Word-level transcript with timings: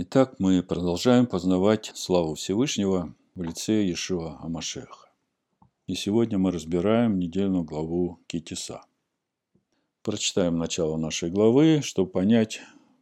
Итак, 0.00 0.36
мы 0.38 0.62
продолжаем 0.62 1.26
познавать 1.26 1.90
славу 1.96 2.36
Всевышнего 2.36 3.16
в 3.34 3.42
лице 3.42 3.82
Иешуа 3.82 4.38
Амашеха. 4.40 5.10
И 5.88 5.96
сегодня 5.96 6.38
мы 6.38 6.52
разбираем 6.52 7.18
недельную 7.18 7.64
главу 7.64 8.20
Китиса. 8.28 8.82
Прочитаем 10.04 10.56
начало 10.56 10.96
нашей 10.98 11.32
главы, 11.32 11.80
чтобы 11.82 12.12
понять, 12.12 12.60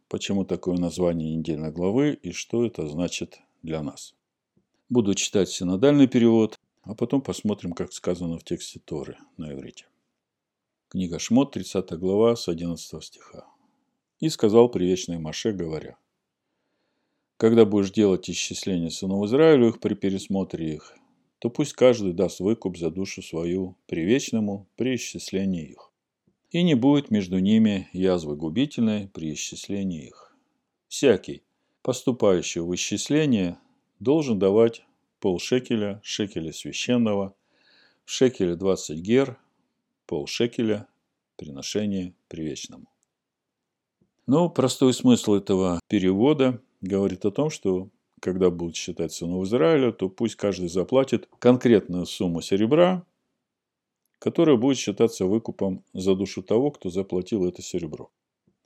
почему 0.09 0.43
такое 0.43 0.75
название 0.79 1.35
недельной 1.35 1.71
главы 1.71 2.13
и 2.13 2.31
что 2.31 2.65
это 2.65 2.87
значит 2.87 3.41
для 3.61 3.83
нас. 3.83 4.15
Буду 4.89 5.13
читать 5.13 5.49
синодальный 5.49 6.07
перевод, 6.07 6.57
а 6.81 6.95
потом 6.95 7.21
посмотрим, 7.21 7.73
как 7.73 7.93
сказано 7.93 8.39
в 8.39 8.43
тексте 8.43 8.79
Торы 8.83 9.19
на 9.37 9.53
иврите. 9.53 9.85
Книга 10.89 11.19
Шмот, 11.19 11.51
30 11.51 11.91
глава, 11.99 12.35
с 12.35 12.47
11 12.47 13.03
стиха. 13.03 13.45
«И 14.19 14.29
сказал 14.29 14.67
привечный 14.67 15.19
Маше, 15.19 15.51
говоря– 15.51 15.95
когда 17.37 17.65
будешь 17.65 17.91
делать 17.91 18.29
исчисление 18.29 18.89
сынов 18.89 19.25
Израилевых 19.25 19.79
при 19.79 19.93
пересмотре 19.93 20.73
их, 20.73 20.95
то 21.39 21.49
пусть 21.49 21.73
каждый 21.73 22.13
даст 22.13 22.39
выкуп 22.39 22.77
за 22.77 22.89
душу 22.89 23.21
свою 23.21 23.77
привечному 23.85 24.67
при 24.75 24.95
исчислении 24.95 25.69
их. 25.69 25.91
И 26.49 26.63
не 26.63 26.73
будет 26.73 27.11
между 27.11 27.37
ними 27.39 27.89
язвы 27.93 28.35
губительной 28.35 29.07
при 29.07 29.33
исчислении 29.33 30.07
их. 30.07 30.35
Всякий, 30.87 31.43
поступающий 31.83 32.61
в 32.61 32.73
исчисление, 32.73 33.59
должен 33.99 34.39
давать 34.39 34.83
полшекеля, 35.19 35.99
шекеля 36.03 36.51
священного, 36.51 37.35
в 38.05 38.11
шекеле 38.11 38.55
20 38.55 38.97
гер, 38.99 39.37
полшекеля, 40.07 40.87
приношение 41.35 42.15
привечному. 42.29 42.87
Но 44.25 44.49
простой 44.49 44.93
смысл 44.93 45.35
этого 45.35 45.79
перевода 45.87 46.61
говорит 46.81 47.25
о 47.25 47.31
том, 47.31 47.49
что 47.49 47.89
когда 48.19 48.49
будут 48.49 48.75
считать 48.75 49.13
сынов 49.13 49.45
Израиля, 49.45 49.91
то 49.91 50.09
пусть 50.09 50.35
каждый 50.35 50.69
заплатит 50.69 51.29
конкретную 51.39 52.05
сумму 52.05 52.41
серебра, 52.41 53.05
которая 54.19 54.57
будет 54.57 54.77
считаться 54.77 55.25
выкупом 55.25 55.83
за 55.93 56.15
душу 56.15 56.41
того, 56.41 56.71
кто 56.71 56.89
заплатил 56.89 57.45
это 57.45 57.61
серебро. 57.61 58.09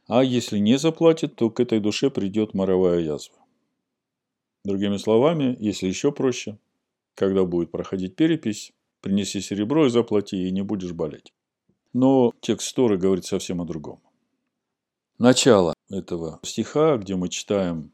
А 0.07 0.23
если 0.23 0.57
не 0.57 0.77
заплатит, 0.77 1.35
то 1.35 1.49
к 1.49 1.59
этой 1.59 1.79
душе 1.79 2.09
придет 2.09 2.53
моровая 2.53 2.99
язва. 2.99 3.35
Другими 4.63 4.97
словами, 4.97 5.55
если 5.59 5.87
еще 5.87 6.11
проще, 6.11 6.57
когда 7.15 7.43
будет 7.45 7.71
проходить 7.71 8.15
перепись, 8.15 8.73
принеси 9.01 9.41
серебро 9.41 9.87
и 9.87 9.89
заплати, 9.89 10.47
и 10.47 10.51
не 10.51 10.61
будешь 10.61 10.93
болеть. 10.93 11.33
Но 11.93 12.31
текст 12.41 12.73
Торы 12.75 12.97
говорит 12.97 13.25
совсем 13.25 13.61
о 13.61 13.65
другом. 13.65 13.99
Начало 15.17 15.73
этого 15.89 16.39
стиха, 16.43 16.97
где 16.97 17.15
мы 17.15 17.29
читаем 17.29 17.91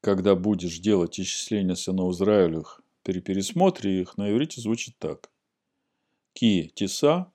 когда 0.00 0.34
будешь 0.34 0.78
делать 0.78 1.18
исчисление 1.18 1.76
сынов 1.76 2.14
Израилевых 2.14 2.80
при 3.02 3.20
пересмотре 3.20 4.00
их, 4.00 4.16
на 4.16 4.30
иврите 4.30 4.60
звучит 4.60 4.96
так. 4.98 5.30
Ки 6.34 6.70
тиса. 6.74 7.32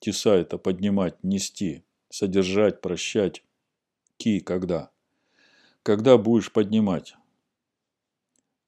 Тиса– 0.00 0.34
это 0.36 0.58
поднимать, 0.58 1.22
нести, 1.22 1.84
содержать, 2.08 2.80
прощать. 2.80 3.44
Ки– 4.16 4.40
когда? 4.40 4.90
Когда 5.82 6.18
будешь 6.18 6.52
поднимать. 6.52 7.14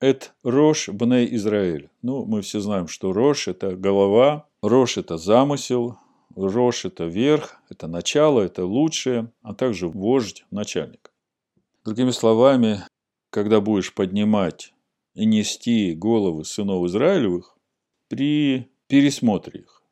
Эт 0.01 0.35
Рош 0.43 0.89
Бней 0.89 1.35
Израиль. 1.37 1.91
Ну, 2.03 2.25
мы 2.25 2.43
все 2.43 2.61
знаем, 2.61 2.89
что 2.89 3.13
Рош– 3.13 3.49
это 3.49 3.77
голова, 3.77 4.49
Рош– 4.61 4.97
это 4.99 5.17
замысел, 5.17 5.99
Рош– 6.35 6.85
это 6.87 7.05
верх, 7.05 7.61
это 7.69 7.87
начало, 7.87 8.41
это 8.41 8.65
лучшее, 8.65 9.31
а 9.43 9.55
также 9.55 9.89
вождь, 9.89 10.45
начальник. 10.51 11.12
Другими 11.85 12.13
словами, 12.13 12.79
когда 13.31 13.61
будешь 13.61 13.93
поднимать 13.93 14.73
и 15.15 15.27
нести 15.27 15.95
головы 15.95 16.45
сынов 16.45 16.87
Израилевых 16.87 17.57
при 18.07 18.71
пересмотре 18.87 19.63
их 19.63 19.83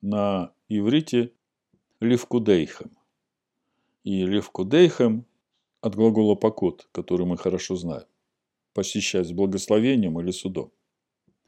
на 0.00 0.52
иврите 0.68 1.32
Левкудейхем. 2.00 2.96
И 4.04 4.24
Левкудейхем 4.24 5.26
от 5.80 5.96
глагола 5.96 6.36
покот, 6.36 6.86
который 6.92 7.26
мы 7.26 7.36
хорошо 7.36 7.74
знаем, 7.74 8.06
посещать 8.72 9.26
с 9.26 9.32
благословением 9.32 10.20
или 10.20 10.30
судом. 10.30 10.70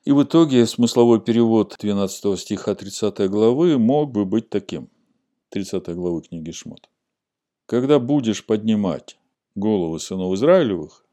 И 0.05 0.11
в 0.11 0.21
итоге 0.25 0.67
смысловой 0.67 1.21
перевод 1.21 1.77
12 1.79 2.41
стиха 2.41 2.75
30 2.75 3.31
главы 3.31 3.79
мог 3.79 4.11
бы 4.11 4.25
быть 4.25 4.51
таким. 4.51 4.89
30 5.51 5.91
главы 5.91 6.23
книги 6.23 6.51
Шмот. 6.51 6.91
Когда 7.67 8.01
будешь 8.01 8.45
поднимать 8.45 9.17
головы 9.57 9.99
сынов 9.99 10.35
Израилевых 10.35 11.05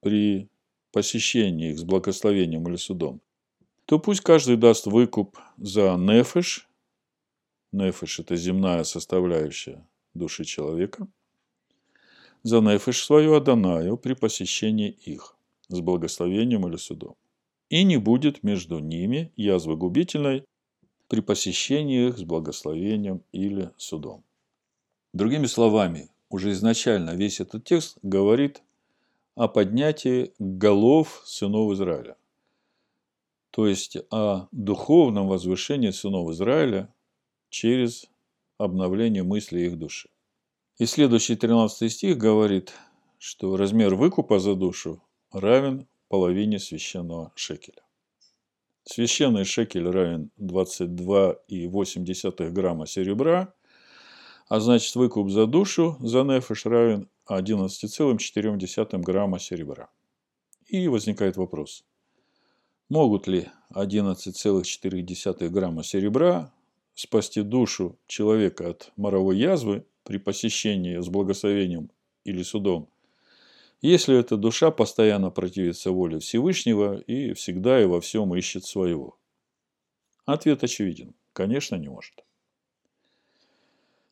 при 0.00 0.48
посещении 0.92 1.72
их 1.72 1.78
с 1.78 1.82
благословением 1.82 2.68
или 2.68 2.76
судом, 2.76 3.20
то 3.86 3.98
пусть 3.98 4.20
каждый 4.20 4.56
даст 4.56 4.86
выкуп 4.86 5.38
за 5.56 5.96
нефеш. 5.96 6.68
Нефеш– 7.72 8.18
это 8.20 8.36
земная 8.36 8.84
составляющая 8.84 9.84
души 10.14 10.44
человека. 10.44 11.08
За 12.42 12.60
нефеш 12.60 13.04
свою 13.04 13.34
Адонаю 13.34 13.96
при 13.96 14.14
посещении 14.14 14.90
их 14.90 15.36
с 15.68 15.80
благословением 15.80 16.68
или 16.68 16.76
судом. 16.76 17.16
И 17.68 17.82
не 17.82 17.96
будет 17.96 18.44
между 18.44 18.78
ними 18.78 19.32
язвы 19.36 19.76
губительной 19.76 20.44
при 21.08 21.20
посещении 21.20 22.08
их 22.08 22.18
с 22.18 22.22
благословением 22.22 23.22
или 23.32 23.70
судом. 23.76 24.24
Другими 25.12 25.46
словами, 25.46 26.10
уже 26.28 26.52
изначально 26.52 27.10
весь 27.10 27.40
этот 27.40 27.64
текст 27.64 27.98
говорит 28.02 28.62
о 29.34 29.48
поднятии 29.48 30.32
голов 30.38 31.22
сынов 31.24 31.72
Израиля. 31.72 32.16
То 33.50 33.66
есть 33.66 33.96
о 34.10 34.48
духовном 34.52 35.26
возвышении 35.28 35.90
сынов 35.90 36.30
Израиля 36.30 36.92
через 37.48 38.06
обновление 38.58 39.22
мысли 39.22 39.60
их 39.60 39.78
души. 39.78 40.10
И 40.78 40.86
следующий 40.86 41.36
13 41.36 41.90
стих 41.90 42.18
говорит, 42.18 42.74
что 43.18 43.56
размер 43.56 43.94
выкупа 43.94 44.38
за 44.38 44.54
душу 44.54 45.02
равен 45.32 45.86
половине 46.08 46.58
священного 46.58 47.32
шекеля. 47.34 47.80
Священный 48.84 49.44
шекель 49.44 49.88
равен 49.88 50.30
22,8 50.38 52.50
грамма 52.50 52.86
серебра– 52.86 53.54
а 54.48 54.60
значит 54.60 54.94
выкуп 54.94 55.30
за 55.30 55.46
душу 55.46 55.96
за 56.00 56.22
нефиш 56.22 56.66
равен 56.66 57.08
11,4 57.28 58.98
грамма 59.00 59.38
серебра. 59.38 59.88
И 60.66 60.88
возникает 60.88 61.36
вопрос, 61.36 61.84
могут 62.88 63.26
ли 63.26 63.48
11,4 63.74 65.48
грамма 65.48 65.82
серебра 65.82 66.52
спасти 66.94 67.42
душу 67.42 67.98
человека 68.06 68.70
от 68.70 68.92
моровой 68.96 69.38
язвы 69.38 69.84
при 70.02 70.18
посещении 70.18 70.98
с 71.00 71.08
благословением 71.08 71.90
или 72.24 72.42
судом, 72.42 72.88
если 73.82 74.18
эта 74.18 74.36
душа 74.36 74.70
постоянно 74.70 75.30
противится 75.30 75.90
воле 75.90 76.18
Всевышнего 76.18 76.98
и 76.98 77.34
всегда 77.34 77.80
и 77.80 77.84
во 77.84 78.00
всем 78.00 78.34
ищет 78.34 78.64
своего? 78.64 79.18
Ответ 80.24 80.64
очевиден. 80.64 81.14
Конечно, 81.32 81.76
не 81.76 81.88
может. 81.88 82.24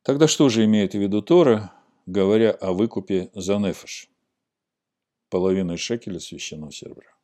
Тогда 0.04 0.28
что 0.28 0.50
же 0.50 0.66
имеет 0.66 0.92
в 0.92 0.98
виду 0.98 1.22
Тора, 1.22 1.72
говоря 2.04 2.50
о 2.50 2.74
выкупе 2.74 3.30
за 3.34 3.56
нефиш? 3.56 4.10
Половиной 5.30 5.78
шекеля 5.78 6.20
священного 6.20 6.70
серебра. 6.70 7.16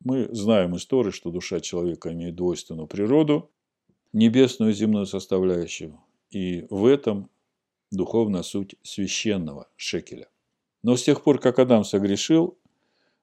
Мы 0.00 0.34
знаем 0.34 0.74
из 0.76 0.86
Торы, 0.86 1.12
что 1.12 1.30
душа 1.30 1.60
человека 1.60 2.10
имеет 2.10 2.36
двойственную 2.36 2.86
природу, 2.86 3.50
небесную 4.14 4.70
и 4.70 4.74
земную 4.74 5.04
составляющую, 5.04 6.00
и 6.30 6.66
в 6.70 6.86
этом 6.86 7.28
духовная 7.90 8.42
суть 8.42 8.76
священного 8.82 9.68
шекеля. 9.76 10.30
Но 10.82 10.96
с 10.96 11.02
тех 11.02 11.22
пор, 11.22 11.38
как 11.38 11.58
Адам 11.58 11.84
согрешил, 11.84 12.56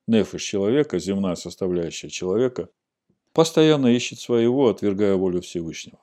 нефиш 0.06 0.44
человека, 0.44 1.00
земная 1.00 1.34
составляющая 1.34 2.10
человека, 2.10 2.70
постоянно 3.34 3.88
ищет 3.88 4.20
своего, 4.20 4.70
отвергая 4.70 5.16
волю 5.16 5.42
Всевышнего. 5.42 6.00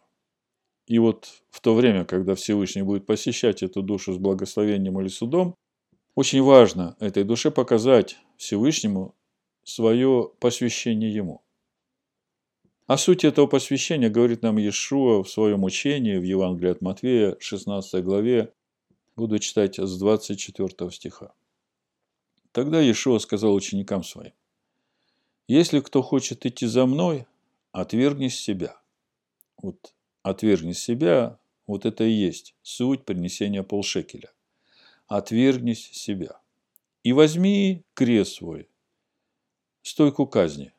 И 0.89 0.99
вот 0.99 1.43
в 1.51 1.61
то 1.61 1.75
время, 1.75 2.07
когда 2.07 2.35
Всевышний 2.35 2.81
будет 2.81 3.05
посещать 3.05 3.63
эту 3.63 3.83
душу 3.83 4.15
с 4.15 4.17
благословением 4.17 4.99
или 5.01 5.09
судом, 5.09 5.55
очень 6.15 6.43
важно 6.43 6.97
этой 6.99 7.25
душе 7.25 7.51
показать 7.51 8.17
Всевышнему 8.39 9.15
свое 9.65 10.33
посвящение 10.41 11.13
Ему. 11.13 11.43
О 12.87 12.97
сути 12.97 13.27
этого 13.27 13.47
посвящения 13.47 14.09
говорит 14.09 14.41
нам 14.41 14.57
Иешуа 14.57 15.23
в 15.23 15.29
своем 15.29 15.65
учении 15.65 16.17
в 16.17 16.23
Евангелии 16.23 16.71
от 16.71 16.81
Матвея, 16.81 17.37
16 17.39 18.03
главе, 18.03 18.55
буду 19.15 19.39
читать 19.39 19.79
с 19.79 19.99
24 19.99 20.91
стиха. 20.91 21.35
Тогда 22.53 22.81
Иешуа 22.81 23.19
сказал 23.19 23.55
ученикам 23.55 24.03
своим, 24.03 24.33
«Если 25.49 25.81
кто 25.81 26.01
хочет 26.01 26.47
идти 26.47 26.67
за 26.67 26.87
мной, 26.87 27.27
отвергнись 27.73 28.41
себя». 28.41 28.81
Вот 29.61 29.93
Отвергни 30.29 30.73
себя, 30.73 31.39
вот 31.67 31.87
это 31.87 32.05
и 32.05 32.11
есть 32.11 32.55
суть 32.61 33.07
принесения 33.07 33.63
полшекеля. 33.63 34.31
Отвергнись 35.07 35.91
себя. 35.93 36.41
и 37.03 37.13
возьми 37.13 37.85
крест 37.95 38.35
свой, 38.35 38.69
стойку 39.81 40.27
казни. 40.27 40.73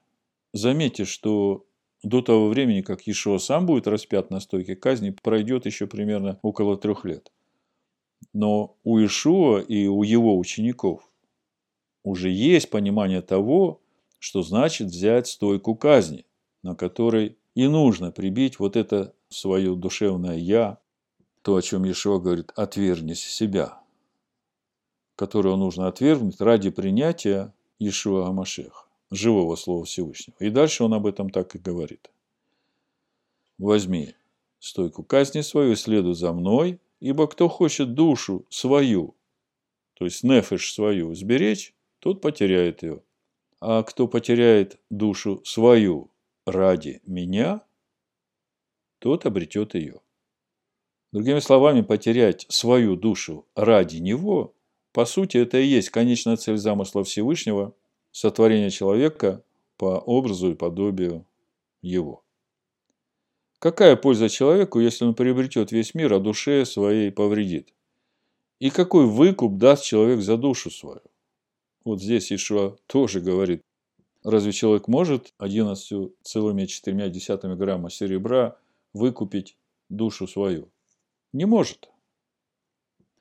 Заметьте, 0.53 1.05
что 1.05 1.65
до 2.03 2.21
того 2.21 2.49
времени, 2.49 2.81
как 2.81 3.07
Ишуа 3.07 3.39
сам 3.39 3.65
будет 3.65 3.87
распят 3.87 4.29
на 4.29 4.39
стойке 4.39 4.75
казни, 4.75 5.09
пройдет 5.09 5.65
еще 5.65 5.87
примерно 5.87 6.37
около 6.43 6.77
трех 6.77 7.03
лет. 7.05 7.31
Но 8.33 8.77
у 8.83 8.99
Ишуа 9.03 9.61
и 9.61 9.87
у 9.87 10.03
его 10.03 10.37
учеников 10.37 11.09
уже 12.03 12.29
есть 12.29 12.69
понимание 12.69 13.23
того, 13.23 13.81
что 14.19 14.43
значит 14.43 14.89
взять 14.89 15.25
стойку 15.25 15.75
казни, 15.75 16.25
на 16.61 16.75
которой 16.75 17.37
и 17.55 17.67
нужно 17.67 18.11
прибить 18.11 18.59
вот 18.59 18.75
это 18.75 19.15
свое 19.29 19.75
душевное 19.75 20.37
«я», 20.37 20.79
то, 21.41 21.55
о 21.55 21.61
чем 21.61 21.89
Ишуа 21.89 22.19
говорит, 22.19 22.51
отвергнись 22.55 23.23
себя, 23.23 23.81
которого 25.15 25.55
нужно 25.55 25.87
отвергнуть 25.87 26.41
ради 26.41 26.69
принятия 26.69 27.53
Ишуа 27.79 28.27
Амашеха 28.27 28.85
живого 29.11 29.55
Слова 29.55 29.85
Всевышнего. 29.85 30.37
И 30.39 30.49
дальше 30.49 30.83
он 30.83 30.93
об 30.93 31.07
этом 31.07 31.29
так 31.29 31.55
и 31.55 31.59
говорит. 31.59 32.11
Возьми 33.57 34.13
стойку 34.59 35.03
казни 35.03 35.41
свою 35.41 35.75
следуй 35.75 36.15
за 36.15 36.33
мной, 36.33 36.79
ибо 36.99 37.27
кто 37.27 37.47
хочет 37.47 37.93
душу 37.93 38.45
свою, 38.49 39.15
то 39.93 40.05
есть 40.05 40.23
нефиш 40.23 40.73
свою, 40.73 41.13
сберечь, 41.15 41.73
тот 41.99 42.21
потеряет 42.21 42.83
ее. 42.83 43.01
А 43.61 43.83
кто 43.83 44.07
потеряет 44.07 44.79
душу 44.89 45.41
свою 45.43 46.09
ради 46.45 47.01
меня, 47.05 47.61
тот 48.99 49.25
обретет 49.25 49.75
ее. 49.75 50.01
Другими 51.11 51.39
словами, 51.39 51.81
потерять 51.81 52.45
свою 52.49 52.95
душу 52.95 53.47
ради 53.55 53.97
него, 53.97 54.53
по 54.91 55.05
сути, 55.05 55.37
это 55.37 55.57
и 55.57 55.65
есть 55.65 55.89
конечная 55.89 56.37
цель 56.37 56.57
замысла 56.57 57.03
Всевышнего– 57.03 57.73
сотворение 58.11 58.69
человека 58.69 59.43
по 59.77 59.97
образу 59.99 60.51
и 60.51 60.55
подобию 60.55 61.25
его. 61.81 62.23
Какая 63.59 63.95
польза 63.95 64.27
человеку, 64.29 64.79
если 64.79 65.05
он 65.05 65.15
приобретет 65.15 65.71
весь 65.71 65.93
мир, 65.93 66.13
а 66.13 66.19
душе 66.19 66.65
своей 66.65 67.11
повредит? 67.11 67.73
И 68.59 68.69
какой 68.69 69.05
выкуп 69.05 69.57
даст 69.57 69.83
человек 69.83 70.21
за 70.21 70.37
душу 70.37 70.71
свою? 70.71 71.01
Вот 71.83 72.01
здесь 72.01 72.31
Ишуа 72.31 72.77
тоже 72.87 73.21
говорит, 73.21 73.61
разве 74.23 74.51
человек 74.51 74.87
может 74.87 75.33
11,4 75.39 77.55
грамма 77.55 77.89
серебра 77.89 78.57
выкупить 78.93 79.57
душу 79.89 80.27
свою? 80.27 80.71
Не 81.33 81.45
может. 81.45 81.89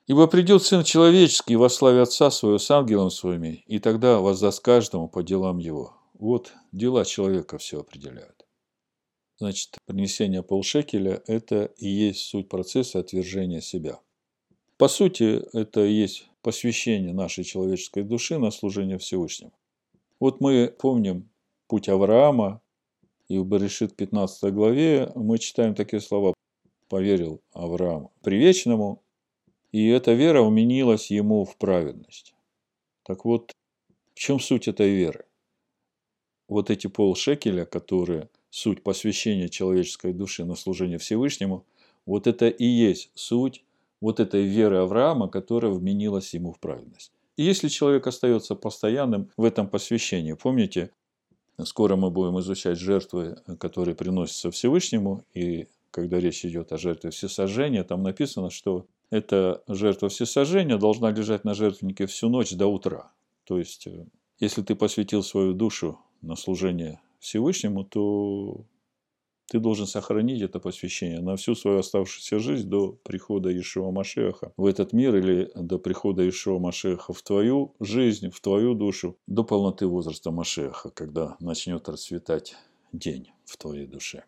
Ибо 0.07 0.25
придет 0.27 0.63
Сын 0.63 0.83
Человеческий 0.83 1.55
во 1.55 1.69
славе 1.69 2.01
Отца 2.01 2.31
Своего 2.31 2.57
с 2.57 2.71
ангелом 2.71 3.11
своими, 3.11 3.63
и 3.67 3.77
тогда 3.77 4.19
воздаст 4.19 4.63
каждому 4.63 5.07
по 5.07 5.21
делам 5.21 5.59
его. 5.59 5.95
Вот 6.13 6.51
дела 6.71 7.05
человека 7.05 7.59
все 7.59 7.81
определяют. 7.81 8.47
Значит, 9.37 9.77
принесение 9.85 10.43
полшекеля– 10.43 11.21
это 11.27 11.65
и 11.77 11.87
есть 11.87 12.21
суть 12.21 12.49
процесса 12.49 12.99
отвержения 12.99 13.61
себя. 13.61 13.99
По 14.77 14.87
сути, 14.87 15.45
это 15.53 15.85
и 15.85 15.93
есть 15.93 16.29
посвящение 16.41 17.13
нашей 17.13 17.43
человеческой 17.43 18.03
души 18.03 18.37
на 18.37 18.49
служение 18.51 18.97
Всевышнему. 18.97 19.53
Вот 20.19 20.41
мы 20.41 20.75
помним 20.77 21.29
путь 21.67 21.87
Авраама, 21.87 22.61
и 23.29 23.37
в 23.37 23.45
Берешит 23.45 23.95
15 23.95 24.51
главе 24.53 25.11
мы 25.15 25.37
читаем 25.37 25.75
такие 25.75 26.01
слова. 26.01 26.33
«Поверил 26.89 27.41
Авраам 27.53 28.09
привечному, 28.23 29.03
и 29.71 29.87
эта 29.87 30.13
вера 30.13 30.41
уменилась 30.41 31.11
ему 31.11 31.45
в 31.45 31.55
праведность. 31.57 32.33
Так 33.03 33.25
вот, 33.25 33.53
в 34.15 34.19
чем 34.19 34.39
суть 34.39 34.67
этой 34.67 34.89
веры? 34.89 35.25
Вот 36.47 36.71
эти 36.71 36.87
полшекеля, 36.87 37.65
которые 37.65 38.29
суть 38.49 38.81
посвящения 38.81 39.49
человеческой 39.49 40.13
души 40.13 40.43
на 40.45 40.55
служение 40.55 40.97
Всевышнему, 40.97 41.67
вот 42.07 42.25
это 42.25 42.49
и 42.49 42.65
есть 42.65 43.11
суть 43.13 43.63
вот 44.01 44.19
этой 44.19 44.43
веры 44.43 44.77
Авраама, 44.77 45.27
которая 45.27 45.71
вменилась 45.71 46.33
ему 46.33 46.51
в 46.51 46.59
праведность. 46.59 47.11
И 47.37 47.43
если 47.43 47.67
человек 47.67 48.07
остается 48.07 48.55
постоянным 48.55 49.29
в 49.37 49.43
этом 49.43 49.69
посвящении, 49.69 50.33
помните, 50.33 50.91
скоро 51.65 51.95
мы 51.95 52.09
будем 52.09 52.39
изучать 52.39 52.77
жертвы, 52.77 53.37
которые 53.59 53.95
приносятся 53.95 54.51
Всевышнему, 54.51 55.23
и 55.33 55.67
когда 55.91 56.19
речь 56.19 56.45
идет 56.45 56.71
о 56.71 56.77
жертве 56.77 57.09
всесожжения, 57.11 57.83
там 57.83 58.03
написано, 58.03 58.49
что 58.49 58.85
эта 59.09 59.63
жертва 59.67 60.09
всесожжения 60.09 60.77
должна 60.77 61.11
лежать 61.11 61.43
на 61.43 61.53
жертвеннике 61.53 62.05
всю 62.05 62.29
ночь 62.29 62.51
до 62.51 62.67
утра. 62.67 63.11
То 63.45 63.57
есть, 63.57 63.87
э, 63.87 64.05
если 64.39 64.61
ты 64.61 64.75
посвятил 64.75 65.23
свою 65.23 65.53
душу 65.53 65.99
на 66.21 66.35
служение 66.35 67.01
Всевышнему, 67.19 67.83
то 67.83 68.65
ты 69.49 69.59
должен 69.59 69.87
сохранить 69.87 70.41
это 70.41 70.59
посвящение 70.59 71.21
на 71.21 71.35
всю 71.35 71.55
свою 71.55 71.79
оставшуюся 71.79 72.37
жизнь 72.37 72.69
до 72.69 72.91
прихода 73.03 73.49
Ишуа 73.57 73.91
Машеха 73.91 74.53
в 74.57 74.65
этот 74.65 74.93
мир 74.93 75.15
или 75.15 75.51
до 75.55 75.79
прихода 75.79 76.27
Ишуа 76.27 76.59
Машеха 76.59 77.13
в 77.13 77.21
твою 77.23 77.73
жизнь, 77.79 78.29
в 78.29 78.39
твою 78.41 78.75
душу, 78.75 79.17
до 79.25 79.43
полноты 79.43 79.87
возраста 79.87 80.29
Машеха, 80.29 80.91
когда 80.91 81.35
начнет 81.39 81.89
расцветать 81.89 82.55
день 82.93 83.31
в 83.45 83.57
твоей 83.57 83.87
душе. 83.87 84.23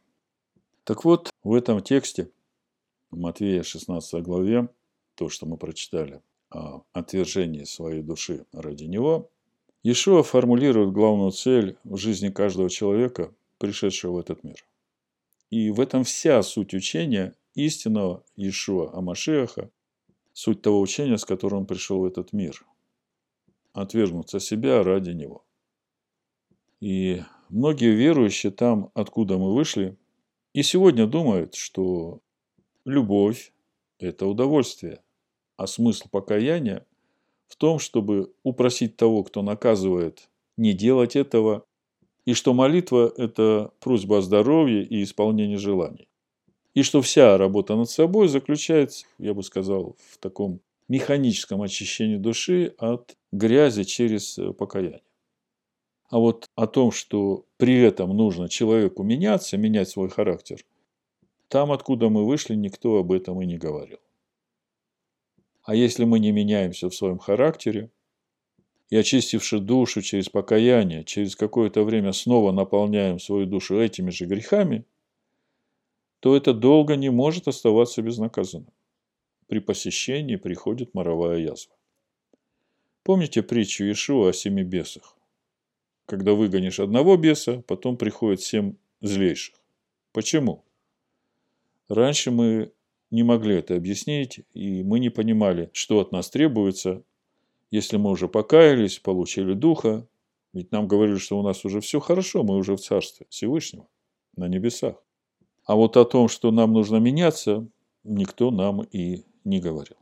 Так 0.84 1.06
вот, 1.06 1.30
в 1.44 1.54
этом 1.54 1.82
тексте 1.82 2.32
в 3.12 3.18
Матвея 3.18 3.62
16 3.62 4.24
главе, 4.24 4.70
то, 5.14 5.30
что 5.30 5.46
мы 5.46 5.58
прочитали 5.58 6.22
о 6.50 6.82
отвержении 6.94 7.64
своей 7.66 8.02
души 8.02 8.46
ради 8.52 8.86
него, 8.86 9.30
Иешуа 9.84 10.24
формулирует 10.24 10.92
главную 10.92 11.32
цель 11.32 11.78
в 11.84 11.98
жизни 11.98 12.30
каждого 12.30 12.70
человека, 12.72 13.32
пришедшего 13.60 14.14
в 14.14 14.18
этот 14.18 14.44
мир. 14.44 14.66
И 15.51 15.69
в 15.69 15.80
этом 15.80 16.03
вся 16.03 16.42
суть 16.42 16.74
учения 16.74 17.36
истинного 17.53 18.24
Иешуа 18.36 18.98
Амашеха, 18.98 19.69
суть 20.33 20.63
того 20.63 20.81
учения, 20.81 21.18
с 21.18 21.25
которым 21.25 21.59
он 21.59 21.65
пришел 21.68 22.00
в 22.00 22.06
этот 22.06 22.33
мир. 22.33 22.65
Отвергнуться 23.74 24.39
себя 24.39 24.81
ради 24.81 25.12
него. 25.12 25.45
И 26.80 27.21
многие 27.50 27.94
верующие 27.94 28.51
там, 28.51 28.89
откуда 28.95 29.38
мы 29.38 29.53
вышли, 29.53 29.98
и 30.53 30.63
сегодня 30.63 31.06
думают, 31.06 31.53
что 31.53 32.21
Любовь– 32.86 33.53
это 34.00 34.25
удовольствие, 34.25 35.03
а 35.56 35.68
смысл 35.68 36.07
покаяния 36.09 36.88
в 37.48 37.56
том, 37.56 37.77
чтобы 37.77 38.33
упросить 38.42 38.98
того, 38.98 39.24
кто 39.24 39.44
наказывает, 39.44 40.29
не 40.58 40.74
делать 40.74 41.15
этого, 41.15 41.67
и 42.25 42.34
что 42.34 42.54
молитва– 42.54 43.12
это 43.18 43.72
просьба 43.80 44.20
о 44.20 44.22
здоровье 44.22 44.84
и 44.84 45.04
исполнении 45.04 45.56
желаний. 45.56 46.08
И 46.74 46.84
что 46.84 47.01
вся 47.01 47.38
работа 47.38 47.75
над 47.75 47.90
собой 47.90 48.28
заключается, 48.28 49.06
я 49.18 49.34
бы 49.34 49.44
сказал, 49.44 49.96
в 50.12 50.18
таком 50.20 50.62
механическом 50.88 51.62
очищении 51.62 52.18
души 52.18 52.74
от 52.78 53.18
грязи 53.32 53.84
через 53.84 54.40
покаяние. 54.58 55.01
А 56.10 56.20
вот 56.20 56.50
о 56.56 56.68
том, 56.68 56.92
что 56.92 57.46
при 57.58 57.80
этом 57.80 58.16
нужно 58.16 58.50
человеку 58.50 59.04
меняться, 59.04 59.58
менять 59.58 59.90
свой 59.90 60.10
характер, 60.10 60.63
там, 61.48 61.72
откуда 61.72 62.10
мы 62.10 62.25
вышли, 62.25 62.56
никто 62.56 62.98
об 62.98 63.12
этом 63.12 63.42
и 63.42 63.46
не 63.46 63.58
говорил. 63.58 64.00
А 65.63 65.75
если 65.75 66.06
мы 66.06 66.20
не 66.20 66.32
меняемся 66.32 66.90
в 66.90 66.96
своем 66.96 67.20
характере, 67.20 67.90
и 68.91 68.98
очистивши 68.98 69.60
душу 69.60 70.01
через 70.01 70.27
покаяние, 70.29 71.05
через 71.05 71.36
какое-то 71.36 71.83
время 71.83 72.12
снова 72.12 72.51
наполняем 72.51 73.19
свою 73.19 73.45
душу 73.45 73.79
этими 73.79 74.12
же 74.12 74.25
грехами, 74.25 74.86
то 76.19 76.36
это 76.36 76.53
долго 76.53 76.98
не 76.98 77.10
может 77.10 77.48
оставаться 77.48 78.01
безнаказанным. 78.01 78.71
При 79.48 79.60
посещении 79.60 80.36
приходит 80.36 80.93
моровая 80.93 81.39
язва. 81.39 81.74
Помните 83.03 83.41
притчу 83.41 83.86
Иешуа 83.86 84.29
о 84.29 84.33
семи 84.33 84.63
бесах? 84.63 85.17
Когда 86.05 86.33
выгонишь 86.33 86.81
одного 86.81 87.15
беса, 87.15 87.63
потом 87.67 87.95
приходит 87.95 88.41
семь 88.41 88.75
злейших. 89.00 89.55
Почему? 90.12 90.65
Раньше 91.88 92.29
мы 92.29 92.74
не 93.10 93.24
могли 93.24 93.55
это 93.55 93.75
объяснить, 93.75 94.41
и 94.53 94.83
мы 94.83 95.00
не 95.00 95.10
понимали, 95.10 95.69
что 95.71 96.01
от 96.01 96.12
нас 96.12 96.29
требуется, 96.29 97.03
если 97.72 97.98
мы 97.98 98.12
уже 98.12 98.28
покаялись, 98.28 99.00
получили 99.00 99.54
Духа, 99.54 100.08
ведь 100.54 100.72
нам 100.72 100.88
говорили, 100.88 101.18
что 101.18 101.40
у 101.40 101.42
нас 101.42 101.66
уже 101.66 101.80
все 101.80 102.00
хорошо, 102.00 102.44
мы 102.44 102.58
уже 102.58 102.75
в 102.75 102.82
Царстве 102.82 103.25
Всевышнего, 103.30 103.88
на 104.36 104.48
небесах. 104.48 105.01
А 105.66 105.75
вот 105.75 105.96
о 105.98 106.06
том, 106.06 106.28
что 106.28 106.51
нам 106.51 106.74
нужно 106.74 106.98
меняться, 106.98 107.68
никто 108.04 108.51
нам 108.51 108.82
и 108.82 109.24
не 109.46 109.60
говорил. 109.60 109.98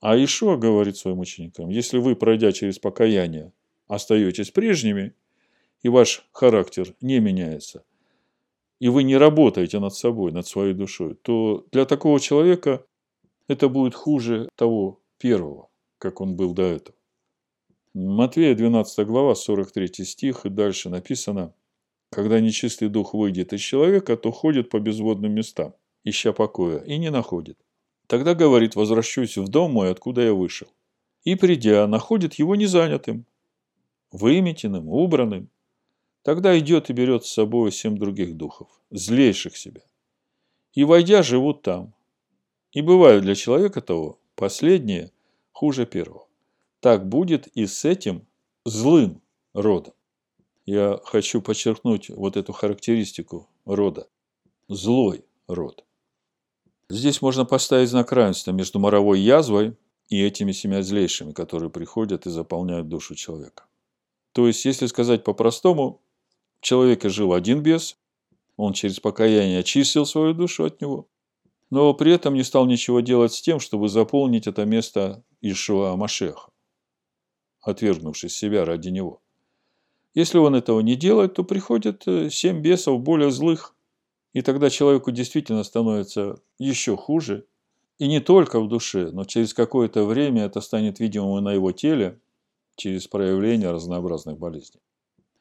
А 0.00 0.16
Ишуа 0.16 0.56
говорит 0.56 0.96
своим 0.96 1.20
ученикам, 1.20 1.68
если 1.68 1.98
вы, 1.98 2.16
пройдя 2.16 2.52
через 2.52 2.78
покаяние, 2.78 3.52
остаетесь 3.86 4.50
прежними, 4.50 5.14
и 5.82 5.88
ваш 5.88 6.26
характер 6.32 6.94
не 7.00 7.20
меняется, 7.20 7.84
и 8.78 8.88
вы 8.88 9.02
не 9.02 9.16
работаете 9.16 9.78
над 9.78 9.94
собой, 9.94 10.32
над 10.32 10.46
своей 10.46 10.74
душой, 10.74 11.14
то 11.14 11.66
для 11.72 11.84
такого 11.84 12.20
человека 12.20 12.84
это 13.48 13.68
будет 13.68 13.94
хуже 13.94 14.48
того 14.56 15.00
первого, 15.18 15.69
как 16.00 16.20
он 16.20 16.34
был 16.34 16.54
до 16.54 16.62
этого. 16.62 16.96
Матвея 17.92 18.54
12 18.54 19.06
глава, 19.06 19.34
43 19.34 20.04
стих, 20.04 20.46
и 20.46 20.48
дальше 20.48 20.88
написано, 20.88 21.54
«Когда 22.10 22.40
нечистый 22.40 22.88
дух 22.88 23.14
выйдет 23.14 23.52
из 23.52 23.60
человека, 23.60 24.16
то 24.16 24.32
ходит 24.32 24.70
по 24.70 24.80
безводным 24.80 25.32
местам, 25.32 25.74
ища 26.02 26.32
покоя, 26.32 26.78
и 26.78 26.98
не 26.98 27.10
находит. 27.10 27.58
Тогда 28.06 28.34
говорит, 28.34 28.74
возвращусь 28.74 29.36
в 29.36 29.48
дом 29.48 29.72
мой, 29.72 29.90
откуда 29.90 30.22
я 30.22 30.34
вышел. 30.34 30.68
И, 31.22 31.34
придя, 31.34 31.86
находит 31.86 32.34
его 32.34 32.56
незанятым, 32.56 33.26
выметенным, 34.10 34.88
убранным. 34.88 35.48
Тогда 36.22 36.58
идет 36.58 36.90
и 36.90 36.92
берет 36.92 37.24
с 37.24 37.32
собой 37.32 37.72
семь 37.72 37.98
других 37.98 38.36
духов, 38.36 38.68
злейших 38.90 39.56
себя. 39.56 39.82
И, 40.72 40.84
войдя, 40.84 41.22
живут 41.22 41.62
там. 41.62 41.92
И 42.72 42.82
бывают 42.82 43.24
для 43.24 43.34
человека 43.34 43.80
того 43.80 44.18
последнее 44.34 45.10
хуже 45.60 45.84
первого. 45.84 46.26
Так 46.80 47.06
будет 47.06 47.46
и 47.48 47.66
с 47.66 47.84
этим 47.84 48.26
злым 48.64 49.20
родом. 49.52 49.92
Я 50.64 50.98
хочу 51.04 51.42
подчеркнуть 51.42 52.08
вот 52.08 52.38
эту 52.38 52.54
характеристику 52.54 53.46
рода. 53.66 54.08
Злой 54.68 55.22
род. 55.48 55.84
Здесь 56.88 57.20
можно 57.20 57.44
поставить 57.44 57.90
знак 57.90 58.10
равенства 58.12 58.52
между 58.52 58.78
моровой 58.78 59.20
язвой 59.20 59.76
и 60.08 60.22
этими 60.22 60.52
семя 60.52 60.82
злейшими, 60.82 61.32
которые 61.32 61.68
приходят 61.68 62.26
и 62.26 62.30
заполняют 62.30 62.88
душу 62.88 63.14
человека. 63.14 63.64
То 64.32 64.46
есть, 64.46 64.64
если 64.64 64.86
сказать 64.86 65.24
по-простому, 65.24 66.00
в 66.60 66.64
человеке 66.64 67.10
жил 67.10 67.34
один 67.34 67.62
бес, 67.62 67.98
он 68.56 68.72
через 68.72 68.98
покаяние 68.98 69.58
очистил 69.58 70.06
свою 70.06 70.32
душу 70.32 70.64
от 70.64 70.80
него, 70.80 71.06
но 71.68 71.92
при 71.92 72.12
этом 72.12 72.32
не 72.32 72.44
стал 72.44 72.64
ничего 72.64 73.00
делать 73.00 73.34
с 73.34 73.42
тем, 73.42 73.60
чтобы 73.60 73.90
заполнить 73.90 74.46
это 74.46 74.64
место 74.64 75.22
Ишуа 75.40 75.96
Машеха, 75.96 76.50
отвергнувшись 77.60 78.36
себя 78.36 78.64
ради 78.64 78.88
него. 78.88 79.20
Если 80.14 80.38
он 80.38 80.54
этого 80.54 80.80
не 80.80 80.96
делает, 80.96 81.34
то 81.34 81.44
приходят 81.44 82.02
э, 82.06 82.30
семь 82.30 82.60
бесов 82.60 83.00
более 83.00 83.30
злых, 83.30 83.74
и 84.32 84.42
тогда 84.42 84.70
человеку 84.70 85.10
действительно 85.12 85.62
становится 85.62 86.40
еще 86.58 86.96
хуже, 86.96 87.46
и 87.98 88.08
не 88.08 88.20
только 88.20 88.60
в 88.60 88.68
душе, 88.68 89.10
но 89.12 89.24
через 89.24 89.54
какое-то 89.54 90.04
время 90.04 90.44
это 90.44 90.60
станет 90.60 90.98
видимым 91.00 91.44
на 91.44 91.52
его 91.52 91.70
теле, 91.72 92.18
через 92.76 93.06
проявление 93.06 93.70
разнообразных 93.70 94.38
болезней. 94.38 94.80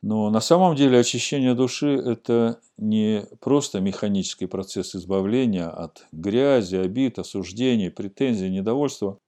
Но 0.02 0.30
на 0.30 0.40
самом 0.40 0.76
деле 0.76 1.00
очищение 1.00 1.56
души– 1.56 1.88
это 2.06 2.62
не 2.78 3.26
просто 3.42 3.82
механический 3.82 4.46
процесс 4.46 4.96
избавления 4.96 5.70
от 5.70 6.06
грязи, 6.12 6.76
обид, 6.76 7.20
осуждений, 7.20 7.92
претензий, 7.92 8.50
недовольства. 8.50 9.20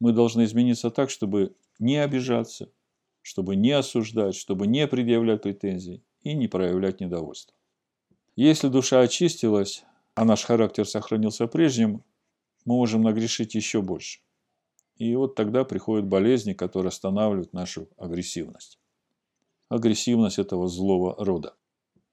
Мы 0.00 0.12
должны 0.12 0.44
измениться 0.44 0.90
так, 0.90 1.10
чтобы 1.10 1.54
не 1.78 1.96
обижаться, 1.96 2.70
чтобы 3.22 3.56
не 3.56 3.72
осуждать, 3.72 4.34
чтобы 4.34 4.66
не 4.66 4.86
предъявлять 4.86 5.42
претензий 5.42 6.02
и 6.22 6.34
не 6.34 6.48
проявлять 6.48 7.00
недовольство. 7.00 7.54
Если 8.36 8.68
душа 8.68 9.00
очистилась, 9.00 9.84
а 10.14 10.24
наш 10.24 10.44
характер 10.44 10.86
сохранился 10.86 11.46
прежним, 11.46 12.04
мы 12.64 12.74
можем 12.74 13.02
нагрешить 13.02 13.54
еще 13.54 13.82
больше. 13.82 14.20
И 14.96 15.14
вот 15.14 15.34
тогда 15.34 15.64
приходят 15.64 16.06
болезни, 16.06 16.52
которые 16.52 16.88
останавливают 16.88 17.52
нашу 17.52 17.88
агрессивность 17.96 18.78
агрессивность 19.68 20.38
этого 20.38 20.68
злого 20.68 21.14
рода. 21.18 21.54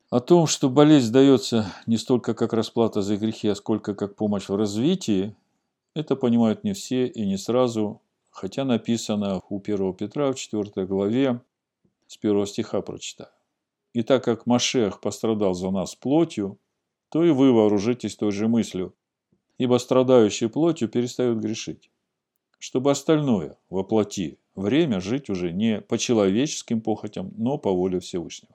О 0.10 0.20
том, 0.20 0.48
что 0.48 0.70
болезнь 0.70 1.12
дается 1.12 1.74
не 1.88 1.98
столько 1.98 2.34
как 2.34 2.54
расплата 2.54 3.02
за 3.02 3.18
грехи, 3.18 3.48
а 3.48 3.56
сколько 3.56 3.96
как 3.96 4.16
помощь 4.16 4.50
в 4.50 4.56
развитии, 4.56 5.36
это 5.96 6.16
понимают 6.16 6.64
не 6.64 6.74
все 6.74 7.08
и 7.08 7.26
не 7.26 7.38
сразу, 7.38 8.02
хотя 8.30 8.66
написано 8.66 9.42
у 9.50 9.60
1 9.60 9.94
Петра 9.94 10.32
в 10.32 10.36
4 10.36 10.86
главе, 10.86 11.42
с 12.08 12.18
1 12.22 12.46
стиха 12.46 12.82
прочитаю. 12.82 13.32
«И 13.94 14.04
так 14.04 14.24
как 14.24 14.46
Машех 14.46 15.00
пострадал 15.00 15.54
за 15.54 15.72
нас 15.72 15.96
плотью, 15.96 16.60
то 17.10 17.24
и 17.24 17.32
вы 17.32 17.54
вооружитесь 17.54 18.18
той 18.18 18.32
же 18.32 18.50
мыслью, 18.50 18.94
ибо 19.58 19.78
страдающие 19.78 20.50
плотью 20.50 20.90
перестают 20.90 21.40
грешить, 21.40 21.90
чтобы 22.60 22.92
остальное 22.92 23.58
воплоти 23.70 24.38
время 24.54 25.00
жить 25.00 25.30
уже 25.30 25.54
не 25.54 25.80
по 25.80 25.98
человеческим 25.98 26.82
похотям, 26.82 27.32
но 27.38 27.58
по 27.58 27.72
воле 27.72 28.02
Всевышнего. 28.02 28.54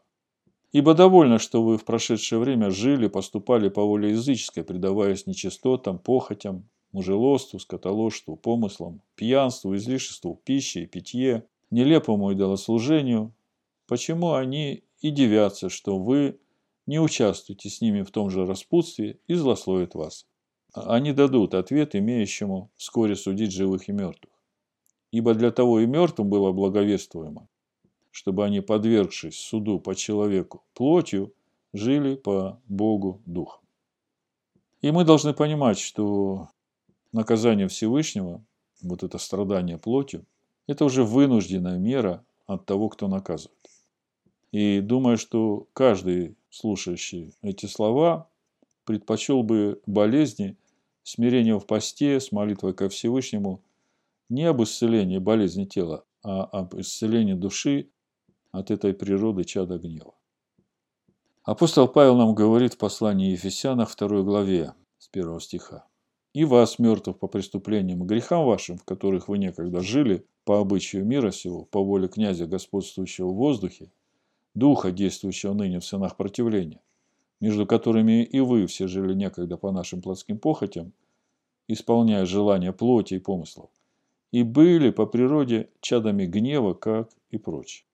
Ибо 0.73 0.95
довольно, 0.95 1.39
что 1.39 1.63
вы 1.63 1.79
в 1.79 1.85
прошедшее 1.87 2.39
время 2.39 2.71
жили, 2.71 3.09
поступали 3.09 3.71
по 3.71 3.83
воле 3.83 4.11
языческой, 4.11 4.63
предаваясь 4.63 5.27
нечистотам, 5.27 5.99
похотям, 5.99 6.69
мужелоству, 6.93 7.59
скотоложству, 7.59 8.37
помыслам, 8.37 9.03
пьянству, 9.15 9.75
излишеству, 9.77 10.41
пище 10.45 10.83
и 10.83 10.87
питье, 10.87 11.45
нелепому 11.71 12.33
идолослужению. 12.33 13.33
Почему 13.87 14.33
они 14.33 14.85
и 15.01 15.11
девятся, 15.11 15.69
что 15.69 15.99
вы 15.99 16.39
не 16.87 17.01
участвуете 17.01 17.69
с 17.69 17.81
ними 17.81 18.03
в 18.03 18.11
том 18.11 18.31
же 18.31 18.47
распутстве 18.47 19.19
и 19.27 19.35
злословят 19.35 19.95
вас? 19.95 20.27
Они 20.73 21.13
дадут 21.13 21.55
ответ 21.55 21.97
имеющему 21.97 22.71
вскоре 22.77 23.17
судить 23.17 23.53
живых 23.53 23.89
и 23.89 23.93
мертвых. 23.93 24.33
Ибо 25.11 25.35
для 25.35 25.51
того 25.51 25.81
и 25.81 25.87
мертвым 25.87 26.29
было 26.29 26.53
благовествуемо, 26.53 27.49
чтобы 28.13 28.45
они, 28.45 28.61
подвергшись 28.61 29.39
суду 29.39 29.81
по 29.81 29.95
человеку 29.97 30.63
плотью, 30.75 31.35
жили 31.73 32.15
по 32.15 32.61
Богу 32.67 33.21
Духом. 33.27 33.61
И 34.81 34.91
мы 34.93 35.05
должны 35.05 35.35
понимать, 35.35 35.79
что 35.79 36.49
наказание 37.13 37.69
Всевышнего, 37.69 38.45
вот 38.83 39.03
это 39.03 39.19
страдание 39.19 39.79
плотью, 39.79 40.25
это 40.67 40.85
уже 40.85 41.05
вынужденная 41.05 41.79
мера 41.79 42.25
от 42.47 42.67
того, 42.67 42.89
кто 42.89 43.09
наказывает. 43.09 43.59
И 44.53 44.81
думаю, 44.81 45.17
что 45.17 45.67
каждый, 45.73 46.37
слушающий 46.51 47.35
эти 47.43 47.67
слова, 47.67 48.29
предпочел 48.85 49.43
бы 49.43 49.81
болезни 49.87 50.57
смирение 51.03 51.59
в 51.59 51.67
посте 51.67 52.21
с 52.21 52.33
молитвой 52.33 52.75
ко 52.75 52.89
Всевышнему 52.89 53.63
не 54.29 54.45
об 54.45 54.63
исцелении 54.63 55.19
болезни 55.19 55.65
тела, 55.65 56.05
а 56.23 56.45
об 56.45 56.75
исцелении 56.79 57.35
души 57.35 57.91
от 58.53 58.71
этой 58.71 58.93
природы 58.93 59.45
чада 59.45 59.79
гнева. 59.79 60.15
Апостол 61.43 61.89
Павел 61.89 62.17
нам 62.17 62.35
говорит 62.35 62.75
в 62.75 62.79
послании 62.79 63.33
Ефесянах 63.33 63.97
2 63.97 64.23
главе 64.23 64.75
с 64.99 65.09
1 65.13 65.41
стиха. 65.41 65.90
«И 66.33 66.45
вас, 66.45 66.79
мертвых 66.79 67.19
по 67.19 67.27
преступлениям 67.27 68.05
и 68.05 68.07
грехам 68.07 68.45
вашим, 68.45 68.79
в 68.79 68.85
которых 68.85 69.29
вы 69.29 69.39
некогда 69.39 69.81
жили, 69.81 70.25
по 70.45 70.61
обычаю 70.61 71.05
мира 71.05 71.31
сего, 71.33 71.65
по 71.65 71.83
воле 71.83 72.09
князя, 72.09 72.47
господствующего 72.47 73.29
в 73.29 73.37
воздухе, 73.37 73.91
духа, 74.55 74.93
действующего 74.93 75.55
ныне 75.55 75.81
в 75.81 75.85
сынах 75.85 76.17
противления, 76.17 76.81
между 77.41 77.67
которыми 77.67 78.23
и 78.23 78.41
вы 78.41 78.67
все 78.67 78.87
жили 78.87 79.15
некогда 79.15 79.57
по 79.57 79.73
нашим 79.73 80.03
плотским 80.03 80.39
похотям, 80.39 80.93
исполняя 81.69 82.25
желания 82.27 82.73
плоти 82.73 83.15
и 83.15 83.19
помыслов, 83.19 83.71
и 84.33 84.43
были 84.43 84.91
по 84.91 85.07
природе 85.07 85.69
чадами 85.81 86.27
гнева, 86.27 86.75
как 86.75 87.11
и 87.31 87.39
прочее. 87.39 87.85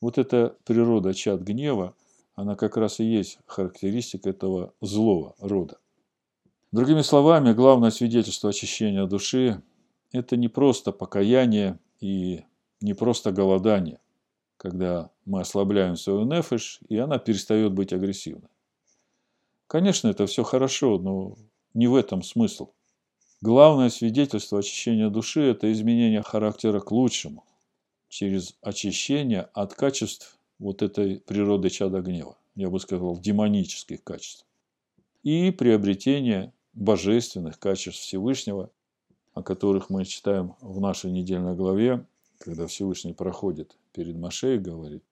Вот 0.00 0.18
эта 0.18 0.56
природа 0.64 1.14
чад 1.14 1.42
гнева, 1.42 1.94
она 2.34 2.56
как 2.56 2.76
раз 2.76 3.00
и 3.00 3.04
есть 3.04 3.38
характеристика 3.46 4.30
этого 4.30 4.74
злого 4.80 5.34
рода. 5.38 5.78
Другими 6.74 7.02
словами, 7.02 7.52
главное 7.52 7.92
свидетельство 7.92 8.50
очищения 8.50 9.06
души– 9.06 9.62
это 10.12 10.36
не 10.36 10.48
просто 10.48 10.90
покаяние 10.90 11.78
и 12.00 12.42
не 12.80 12.94
просто 12.94 13.30
голодание, 13.30 14.00
когда 14.56 15.12
мы 15.24 15.42
ослабляем 15.42 15.96
свою 15.96 16.24
нефиш, 16.24 16.80
и 16.88 16.96
она 16.96 17.18
перестает 17.18 17.72
быть 17.72 17.92
агрессивной. 17.92 18.48
Конечно, 19.68 20.08
это 20.08 20.26
все 20.26 20.42
хорошо, 20.42 20.98
но 20.98 21.36
не 21.74 21.86
в 21.86 21.94
этом 21.94 22.24
смысл. 22.24 22.72
Главное 23.40 23.88
свидетельство 23.88 24.58
очищения 24.58 25.10
души– 25.10 25.42
это 25.42 25.70
изменение 25.72 26.22
характера 26.22 26.80
к 26.80 26.90
лучшему 26.90 27.44
через 28.08 28.56
очищение 28.62 29.42
от 29.54 29.74
качеств 29.74 30.40
вот 30.58 30.82
этой 30.82 31.20
природы 31.20 31.70
чада 31.70 32.00
гнева, 32.00 32.36
я 32.56 32.68
бы 32.68 32.80
сказал, 32.80 33.16
демонических 33.16 34.02
качеств, 34.02 34.44
и 35.22 35.52
приобретение 35.52 36.52
божественных 36.74 37.58
качеств 37.58 38.02
Всевышнего, 38.02 38.70
о 39.32 39.42
которых 39.42 39.90
мы 39.90 40.04
читаем 40.04 40.54
в 40.60 40.80
нашей 40.80 41.10
недельной 41.10 41.56
главе, 41.56 42.06
когда 42.38 42.66
Всевышний 42.66 43.14
проходит 43.14 43.76
перед 43.92 44.16
Машей 44.16 44.56
и 44.56 44.60
говорит, 44.60 45.02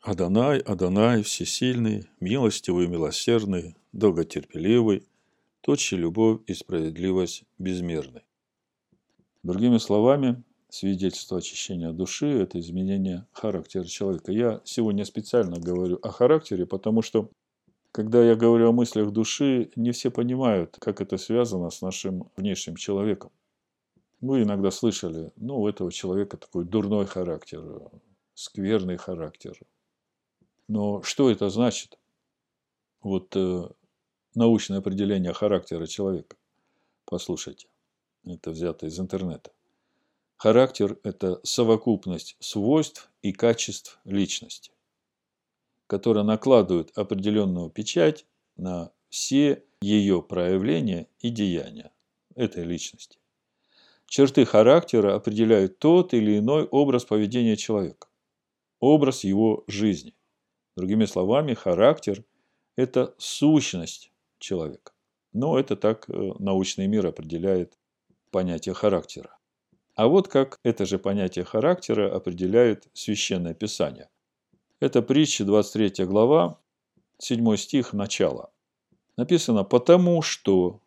«Адонай, 0.00 0.60
Адонай, 0.60 1.22
всесильный, 1.22 2.08
милостивый, 2.20 2.86
милосердный, 2.86 3.74
долготерпеливый, 3.92 5.06
тот, 5.66 5.80
чья 5.80 5.98
любовь 5.98 6.42
и 6.46 6.54
справедливость 6.54 7.42
безмерны. 7.58 8.22
Другими 9.42 9.78
словами, 9.78 10.44
свидетельство 10.68 11.38
очищения 11.38 11.90
души– 11.90 12.26
это 12.40 12.60
изменение 12.60 13.26
характера 13.32 13.84
человека. 13.84 14.30
Я 14.30 14.60
сегодня 14.64 15.04
специально 15.04 15.58
говорю 15.58 15.98
о 16.02 16.10
характере, 16.10 16.66
потому 16.66 17.02
что, 17.02 17.30
когда 17.96 18.22
я 18.22 18.36
говорю 18.36 18.68
о 18.68 18.72
мыслях 18.72 19.10
души, 19.10 19.70
не 19.74 19.90
все 19.92 20.10
понимают, 20.10 20.76
как 20.78 21.00
это 21.00 21.16
связано 21.16 21.70
с 21.70 21.80
нашим 21.80 22.30
внешним 22.36 22.76
человеком. 22.76 23.32
Вы 24.20 24.42
иногда 24.42 24.70
слышали, 24.70 25.32
ну, 25.36 25.62
у 25.62 25.66
этого 25.66 25.90
человека 25.90 26.36
такой 26.36 26.66
дурной 26.66 27.06
характер, 27.06 27.62
скверный 28.34 28.98
характер. 28.98 29.58
Но 30.68 31.00
что 31.00 31.30
это 31.30 31.48
значит? 31.48 31.98
Вот 33.00 33.34
э, 33.34 33.66
научное 34.34 34.80
определение 34.80 35.32
характера 35.32 35.86
человека. 35.86 36.36
Послушайте, 37.06 37.66
это 38.26 38.50
взято 38.50 38.84
из 38.84 39.00
интернета. 39.00 39.52
Характер– 40.36 40.98
это 41.02 41.40
совокупность 41.44 42.36
свойств 42.40 43.10
и 43.22 43.32
качеств 43.32 43.98
личности, 44.04 44.70
которая 45.86 46.24
накладывает 46.24 46.96
определенную 46.96 47.70
печать 47.70 48.26
на 48.56 48.92
все 49.08 49.64
ее 49.80 50.22
проявления 50.22 51.08
и 51.20 51.30
деяния 51.30 51.92
этой 52.34 52.64
личности. 52.64 53.18
Черты 54.06 54.44
характера 54.44 55.14
определяют 55.14 55.78
тот 55.78 56.14
или 56.14 56.38
иной 56.38 56.64
образ 56.64 57.04
поведения 57.04 57.56
человека, 57.56 58.08
образ 58.78 59.24
его 59.24 59.64
жизни. 59.66 60.14
Другими 60.76 61.06
словами, 61.06 61.54
характер– 61.54 62.24
это 62.76 63.14
сущность 63.18 64.12
человека. 64.38 64.92
Но 65.32 65.58
это 65.58 65.76
так 65.76 66.08
э, 66.08 66.32
научный 66.38 66.86
мир 66.86 67.06
определяет 67.06 67.78
понятие 68.30 68.74
характера. 68.74 69.36
А 69.94 70.08
вот 70.08 70.28
как 70.28 70.60
это 70.62 70.84
же 70.84 70.98
понятие 70.98 71.44
характера 71.44 72.14
определяет 72.14 72.86
Священное 72.92 73.54
Писание. 73.54 74.08
Это 74.78 75.00
притча, 75.00 75.44
23 75.44 76.04
глава, 76.04 76.58
7 77.18 77.56
стих, 77.56 77.94
начало. 77.94 78.50
Написано 79.16 79.64
«Потому 79.64 80.20
что 80.20 80.80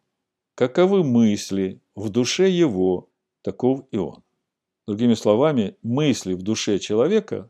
каковы 0.53 1.03
мысли 1.03 1.81
в 1.95 2.09
душе 2.09 2.49
его, 2.49 3.09
таков 3.41 3.85
и 3.89 3.97
он». 3.97 4.23
Другими 4.85 5.15
словами, 5.15 5.75
мысли 5.81 6.33
в 6.33 6.43
душе 6.43 6.77
человека, 6.77 7.49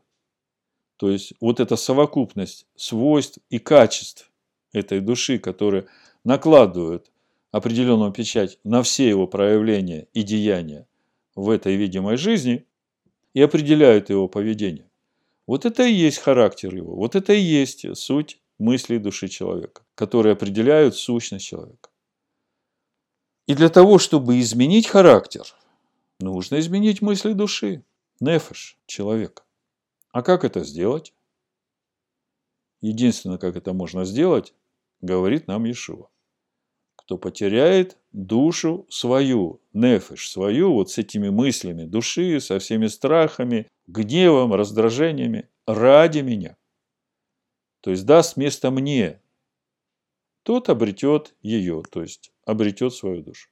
то 0.96 1.10
есть 1.10 1.34
вот 1.40 1.60
эта 1.60 1.76
совокупность 1.76 2.66
свойств 2.74 3.38
и 3.50 3.58
качеств 3.58 4.30
этой 4.72 5.00
души, 5.00 5.38
которые 5.38 5.88
накладывают 6.24 7.10
определенную 7.50 8.12
печать 8.12 8.58
на 8.64 8.82
все 8.82 9.08
его 9.08 9.26
проявления 9.26 10.08
и 10.14 10.22
деяния 10.22 10.86
в 11.34 11.50
этой 11.50 11.76
видимой 11.76 12.16
жизни 12.16 12.66
и 13.34 13.42
определяют 13.42 14.08
его 14.08 14.26
поведение. 14.28 14.89
Вот 15.50 15.66
это 15.66 15.82
и 15.82 15.92
есть 15.92 16.18
характер 16.18 16.76
его, 16.76 16.94
вот 16.94 17.16
это 17.16 17.32
и 17.32 17.40
есть 17.40 17.84
суть 17.96 18.40
мыслей 18.58 19.00
души 19.00 19.26
человека, 19.26 19.84
которые 19.96 20.34
определяют 20.34 20.94
сущность 20.94 21.44
человека. 21.44 21.90
И 23.48 23.56
для 23.56 23.68
того, 23.68 23.98
чтобы 23.98 24.38
изменить 24.38 24.86
характер, 24.86 25.42
нужно 26.20 26.60
изменить 26.60 27.02
мысли 27.02 27.32
души, 27.32 27.84
нефеш 28.20 28.78
человека. 28.86 29.42
А 30.12 30.22
как 30.22 30.44
это 30.44 30.62
сделать? 30.62 31.12
Единственное, 32.80 33.38
как 33.38 33.56
это 33.56 33.72
можно 33.72 34.04
сделать, 34.04 34.54
говорит 35.00 35.48
нам 35.48 35.64
Иешуа 35.64 36.10
кто 37.10 37.18
потеряет 37.18 37.96
душу 38.12 38.86
свою, 38.88 39.60
нефиш 39.72 40.30
свою, 40.30 40.72
вот 40.74 40.92
с 40.92 40.98
этими 40.98 41.28
мыслями 41.28 41.84
души, 41.84 42.38
со 42.38 42.60
всеми 42.60 42.86
страхами, 42.86 43.66
гневом, 43.88 44.54
раздражениями, 44.54 45.48
ради 45.66 46.20
меня. 46.20 46.56
То 47.80 47.90
есть 47.90 48.06
даст 48.06 48.36
место 48.36 48.70
мне, 48.70 49.20
тот 50.44 50.68
обретет 50.68 51.34
ее, 51.42 51.82
то 51.90 52.00
есть 52.00 52.30
обретет 52.44 52.94
свою 52.94 53.24
душу. 53.24 53.48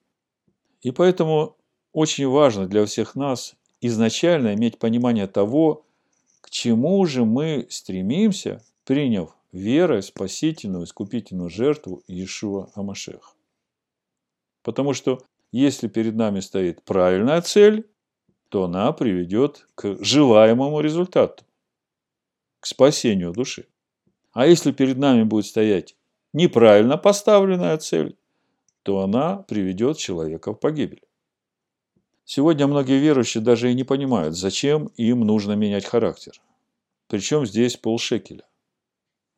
И 0.83 0.93
поэтому 0.93 1.57
очень 1.93 2.29
важно 2.29 2.69
для 2.69 2.87
всех 2.87 3.17
нас 3.17 3.57
изначально 3.81 4.55
иметь 4.55 4.79
понимание 4.79 5.27
того, 5.27 5.85
к 6.43 6.50
чему 6.50 7.05
же 7.07 7.25
мы 7.25 7.67
стремимся, 7.71 8.62
приняв 8.85 9.35
верой 9.50 10.04
спасительную, 10.04 10.85
искупительную 10.85 11.50
жертву 11.50 12.04
Иешуа 12.06 12.71
Амашеха. 12.76 13.32
Потому 14.69 14.93
что 14.93 15.23
если 15.50 15.89
перед 15.89 16.15
нами 16.15 16.41
стоит 16.41 16.83
правильная 16.83 17.41
цель, 17.41 17.89
то 18.50 18.65
она 18.65 18.93
приведет 18.93 19.67
к 19.75 19.97
желаемому 20.04 20.81
результату, 20.81 21.43
к 22.61 22.67
спасению 22.67 23.33
души. 23.33 23.65
А 24.33 24.47
если 24.47 24.73
перед 24.73 24.99
нами 24.99 25.23
будет 25.23 25.47
стоять 25.47 25.97
неправильно 26.35 26.99
поставленная 26.99 27.78
цель, 27.78 28.19
то 28.83 29.00
она 29.00 29.39
приведет 29.39 29.97
человека 29.97 30.52
в 30.52 30.61
погибель. 30.61 31.02
Сегодня 32.26 32.67
многие 32.67 32.99
верующие 32.99 33.43
даже 33.43 33.71
и 33.71 33.75
не 33.75 33.85
понимают, 33.85 34.37
зачем 34.37 34.89
им 34.99 35.21
нужно 35.21 35.52
менять 35.52 35.87
характер. 35.87 36.35
Причем 37.07 37.47
здесь 37.47 37.78
полшекеля. 37.78 38.45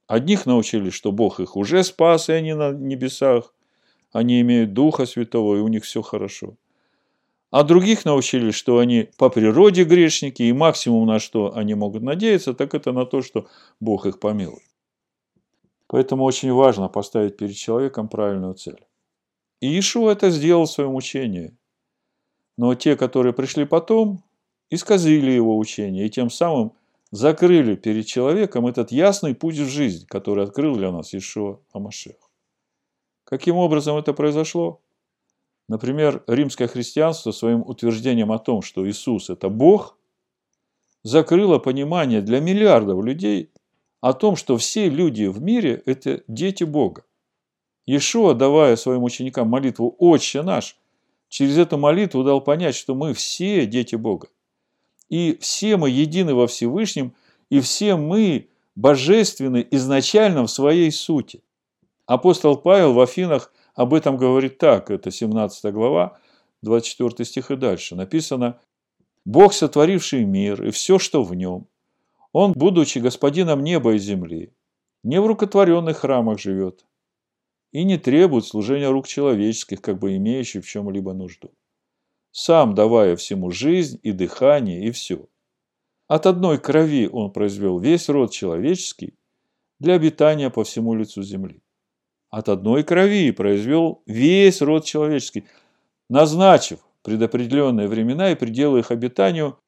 Одних 0.08 0.44
научили, 0.44 0.90
что 0.90 1.12
Бог 1.12 1.38
их 1.38 1.54
уже 1.54 1.84
спас, 1.84 2.28
и 2.28 2.32
они 2.32 2.52
на 2.54 2.72
небесах 2.72 3.54
они 4.12 4.40
имеют 4.40 4.72
Духа 4.72 5.06
Святого, 5.06 5.56
и 5.56 5.60
у 5.60 5.68
них 5.68 5.84
все 5.84 6.02
хорошо. 6.02 6.56
А 7.50 7.64
других 7.64 8.04
научили, 8.04 8.52
что 8.52 8.78
они 8.78 9.08
по 9.16 9.28
природе 9.28 9.84
грешники, 9.84 10.42
и 10.42 10.52
максимум 10.52 11.06
на 11.06 11.18
что 11.18 11.56
они 11.56 11.74
могут 11.74 12.02
надеяться, 12.02 12.54
так 12.54 12.74
это 12.74 12.92
на 12.92 13.06
то, 13.06 13.22
что 13.22 13.48
Бог 13.80 14.06
их 14.06 14.20
помилует. 14.20 14.62
Поэтому 15.88 16.22
очень 16.24 16.52
важно 16.52 16.88
поставить 16.88 17.36
перед 17.36 17.56
человеком 17.56 18.08
правильную 18.08 18.54
цель. 18.54 18.78
И 19.60 19.66
Иешуа 19.66 20.12
это 20.12 20.30
сделал 20.30 20.66
в 20.66 20.70
своем 20.70 20.94
учении. 20.94 21.56
Но 22.56 22.74
те, 22.76 22.96
которые 22.96 23.32
пришли 23.32 23.64
потом, 23.64 24.22
исказили 24.70 25.32
его 25.32 25.58
учение, 25.58 26.06
и 26.06 26.10
тем 26.10 26.30
самым 26.30 26.72
закрыли 27.10 27.74
перед 27.74 28.06
человеком 28.06 28.68
этот 28.68 28.92
ясный 28.92 29.34
путь 29.34 29.58
в 29.58 29.68
жизнь, 29.68 30.06
который 30.06 30.44
открыл 30.44 30.76
для 30.76 30.92
нас 30.92 31.12
Иешуа 31.12 31.58
Амашех. 31.72 32.29
Каким 33.30 33.56
образом 33.56 33.96
это 33.96 34.12
произошло? 34.12 34.82
Например, 35.68 36.24
римское 36.26 36.66
христианство 36.66 37.30
своим 37.30 37.62
утверждением 37.62 38.32
о 38.32 38.40
том, 38.40 38.60
что 38.60 38.88
Иисус– 38.88 39.30
это 39.30 39.48
Бог, 39.48 39.96
закрыло 41.04 41.60
понимание 41.60 42.22
для 42.22 42.40
миллиардов 42.40 43.04
людей 43.04 43.50
о 44.00 44.14
том, 44.14 44.34
что 44.34 44.56
все 44.56 44.88
люди 44.88 45.26
в 45.26 45.40
мире– 45.40 45.80
это 45.86 46.24
дети 46.26 46.64
Бога. 46.64 47.04
Иешуа, 47.86 48.34
давая 48.34 48.74
своим 48.74 49.04
ученикам 49.04 49.48
молитву 49.48 49.94
«Отче 49.98 50.42
наш», 50.42 50.76
через 51.28 51.56
эту 51.56 51.78
молитву 51.78 52.24
дал 52.24 52.40
понять, 52.40 52.74
что 52.74 52.96
мы 52.96 53.14
все 53.14 53.64
дети 53.64 53.94
Бога. 53.94 54.26
И 55.08 55.38
все 55.40 55.76
мы 55.76 55.88
едины 55.88 56.34
во 56.34 56.48
Всевышнем, 56.48 57.14
и 57.48 57.60
все 57.60 57.94
мы 57.94 58.48
божественны 58.74 59.64
изначально 59.70 60.42
в 60.42 60.50
своей 60.50 60.90
сути. 60.90 61.42
Апостол 62.10 62.56
Павел 62.56 62.92
в 62.92 63.00
Афинах 63.00 63.52
об 63.72 63.94
этом 63.94 64.16
говорит 64.16 64.58
так, 64.58 64.90
это 64.90 65.12
17 65.12 65.72
глава, 65.72 66.18
24 66.62 67.24
стих 67.24 67.52
и 67.52 67.56
дальше. 67.56 67.94
Написано, 67.94 68.60
«Бог, 69.24 69.52
сотворивший 69.52 70.24
мир 70.24 70.60
и 70.64 70.72
все, 70.72 70.98
что 70.98 71.22
в 71.22 71.36
нем, 71.36 71.68
Он, 72.32 72.50
будучи 72.50 72.98
господином 72.98 73.62
неба 73.62 73.94
и 73.94 73.98
земли, 73.98 74.52
не 75.04 75.20
в 75.20 75.26
рукотворенных 75.28 75.98
храмах 75.98 76.40
живет 76.40 76.84
и 77.70 77.84
не 77.84 77.96
требует 77.96 78.44
служения 78.44 78.88
рук 78.88 79.06
человеческих, 79.06 79.80
как 79.80 80.00
бы 80.00 80.16
имеющих 80.16 80.64
в 80.64 80.68
чем-либо 80.68 81.12
нужду, 81.12 81.52
сам 82.32 82.74
давая 82.74 83.14
всему 83.14 83.52
жизнь 83.52 84.00
и 84.02 84.10
дыхание 84.10 84.84
и 84.84 84.90
все. 84.90 85.28
От 86.08 86.26
одной 86.26 86.58
крови 86.58 87.08
Он 87.12 87.30
произвел 87.30 87.78
весь 87.78 88.08
род 88.08 88.32
человеческий 88.32 89.14
для 89.78 89.94
обитания 89.94 90.50
по 90.50 90.64
всему 90.64 90.94
лицу 90.94 91.22
земли 91.22 91.62
от 92.30 92.48
одной 92.48 92.84
крови 92.84 93.32
произвел 93.32 94.02
весь 94.06 94.62
род 94.62 94.84
человеческий, 94.84 95.44
назначив 96.08 96.80
предопределенные 97.02 97.88
времена 97.88 98.30
и 98.30 98.36
пределы 98.36 98.80
их 98.80 98.90
обитанию, 98.90 99.58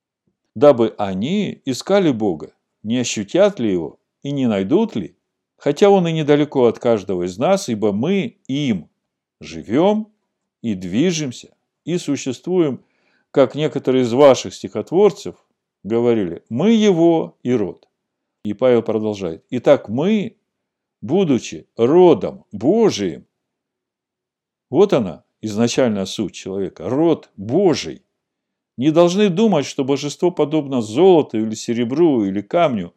дабы 0.54 0.94
они 0.98 1.60
искали 1.64 2.10
Бога, 2.12 2.52
не 2.82 2.98
ощутят 2.98 3.58
ли 3.58 3.72
Его 3.72 3.98
и 4.22 4.30
не 4.30 4.46
найдут 4.46 4.94
ли, 4.96 5.16
хотя 5.56 5.90
Он 5.90 6.06
и 6.06 6.12
недалеко 6.12 6.66
от 6.66 6.78
каждого 6.78 7.24
из 7.24 7.38
нас, 7.38 7.68
ибо 7.68 7.92
мы 7.92 8.38
им 8.46 8.90
живем 9.40 10.08
и 10.62 10.74
движемся 10.74 11.54
и 11.84 11.98
существуем, 11.98 12.84
как 13.30 13.54
некоторые 13.54 14.02
из 14.02 14.12
ваших 14.12 14.54
стихотворцев 14.54 15.36
говорили, 15.82 16.44
мы 16.48 16.70
Его 16.70 17.38
и 17.42 17.52
род. 17.52 17.88
И 18.44 18.54
Павел 18.54 18.82
продолжает. 18.82 19.44
Итак, 19.50 19.88
мы 19.88 20.36
будучи 21.02 21.68
родом 21.76 22.46
Божиим, 22.52 23.26
вот 24.70 24.94
она, 24.94 25.24
изначальная 25.42 26.06
суть 26.06 26.32
человека, 26.32 26.88
род 26.88 27.28
Божий. 27.36 28.04
Не 28.78 28.90
должны 28.90 29.28
думать, 29.28 29.66
что 29.66 29.84
божество 29.84 30.30
подобно 30.30 30.80
золоту 30.80 31.38
или 31.38 31.54
серебру 31.54 32.24
или 32.24 32.40
камню, 32.40 32.94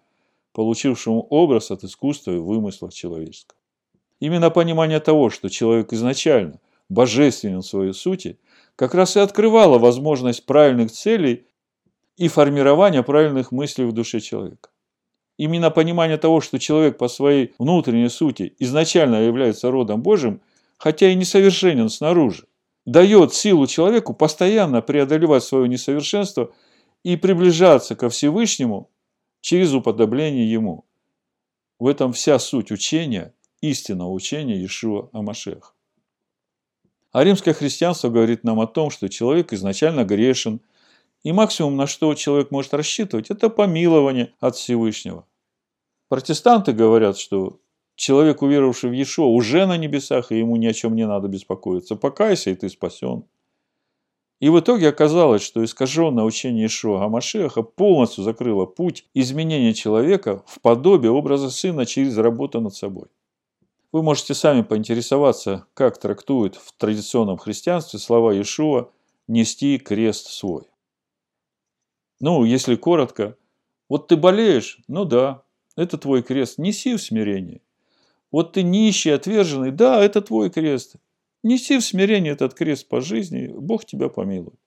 получившему 0.54 1.28
образ 1.30 1.70
от 1.72 1.84
искусства 1.84 2.32
и 2.32 2.38
вымысла 2.38 2.90
человеческого. 2.90 3.60
Именно 4.22 4.50
понимание 4.52 5.02
того, 5.02 5.30
что 5.30 5.50
человек 5.50 5.92
изначально 5.92 6.62
божественен 6.88 7.60
в 7.60 7.66
своей 7.66 7.94
сути, 7.94 8.40
как 8.78 8.94
раз 8.94 9.18
и 9.18 9.20
открывала 9.20 9.80
возможность 9.80 10.46
правильных 10.46 10.92
целей 10.92 11.46
и 12.16 12.30
формирования 12.30 13.04
правильных 13.04 13.52
мыслей 13.52 13.86
в 13.86 13.92
душе 13.92 14.22
человека. 14.22 14.70
Именно 15.38 15.70
понимание 15.70 16.18
того, 16.18 16.40
что 16.40 16.60
человек 16.60 16.98
по 16.98 17.08
своей 17.08 17.54
внутренней 17.60 18.10
сути 18.10 18.56
изначально 18.60 19.26
является 19.26 19.70
родом 19.70 20.02
Божьим, 20.02 20.42
хотя 20.78 21.10
и 21.10 21.16
несовершенен 21.16 21.90
снаружи, 21.90 22.46
дает 22.86 23.34
силу 23.34 23.68
человеку 23.68 24.14
постоянно 24.14 24.82
преодолевать 24.82 25.44
свое 25.44 25.68
несовершенство 25.68 26.54
и 27.04 27.18
приближаться 27.18 27.96
ко 27.96 28.10
Всевышнему 28.10 28.90
через 29.42 29.74
уподобление 29.74 30.50
Ему. 30.50 30.86
В 31.80 31.88
этом 31.88 32.14
вся 32.14 32.40
суть 32.40 32.72
учения, 32.72 33.34
истинного 33.60 34.12
учения 34.12 34.56
Иешуа 34.56 35.10
Амашех. 35.12 35.76
А 37.12 37.24
римское 37.24 37.54
христианство 37.54 38.10
говорит 38.10 38.44
нам 38.44 38.60
о 38.62 38.68
том, 38.68 38.90
что 38.90 39.10
человек 39.10 39.52
изначально 39.52 40.06
грешен– 40.06 40.62
и 41.26 41.32
максимум, 41.32 41.76
на 41.76 41.88
что 41.88 42.14
человек 42.14 42.52
может 42.52 42.76
рассчитывать, 42.76 43.32
это 43.32 43.50
помилование 43.50 44.34
от 44.40 44.56
Всевышнего. 44.58 45.26
Протестанты 46.08 46.72
говорят, 46.72 47.18
что 47.18 47.60
человек, 47.96 48.44
уверовавший 48.44 48.92
в 48.92 48.94
Иешуа, 48.94 49.26
уже 49.26 49.66
на 49.66 49.76
небесах, 49.76 50.32
и 50.32 50.38
ему 50.38 50.56
ни 50.56 50.68
о 50.68 50.74
чем 50.74 50.96
не 50.96 51.08
надо 51.08 51.28
беспокоиться. 51.28 51.96
Покайся, 51.96 52.52
и 52.52 52.56
ты 52.56 52.70
спасен. 52.70 53.24
И 54.40 54.50
в 54.50 54.60
итоге 54.60 54.88
оказалось, 54.88 55.42
что 55.42 55.66
искаженное 55.66 56.24
учение 56.24 56.68
Ишуа 56.68 57.00
Гамашеха 57.00 57.64
полностью 57.64 58.24
закрыло 58.24 58.68
путь 58.68 59.08
изменения 59.16 59.74
человека 59.74 60.44
в 60.46 60.62
подобие 60.62 61.12
образа 61.12 61.50
сына 61.50 61.88
через 61.88 62.18
работу 62.18 62.62
над 62.62 62.76
собой. 62.76 63.08
Вы 63.92 64.04
можете 64.04 64.36
сами 64.36 64.62
поинтересоваться, 64.62 65.66
как 65.74 65.98
трактуют 65.98 66.56
в 66.56 66.72
традиционном 66.78 67.38
христианстве 67.38 67.98
слова 67.98 68.32
Иешуа 68.32 68.92
«нести 69.28 69.80
крест 69.80 70.28
свой». 70.28 70.66
Ну, 72.20 72.44
если 72.46 72.76
коротко, 72.76 73.38
вот 73.90 74.08
ты 74.08 74.16
болеешь, 74.16 74.80
ну 74.88 75.06
да, 75.06 75.44
это 75.76 75.98
твой 75.98 76.24
крест, 76.24 76.58
неси 76.58 76.96
в 76.96 77.02
смирении. 77.02 77.62
Вот 78.32 78.54
ты 78.54 78.64
нищий, 78.64 79.12
отверженный, 79.12 79.72
да, 79.72 80.04
это 80.04 80.22
твой 80.22 80.50
крест. 80.50 80.96
Неси 81.44 81.78
в 81.78 81.84
смирении 81.84 82.32
этот 82.32 82.54
крест 82.54 82.88
по 82.88 83.02
жизни, 83.02 83.48
Бог 83.48 83.86
тебя 83.86 84.10
помилует. 84.10 84.60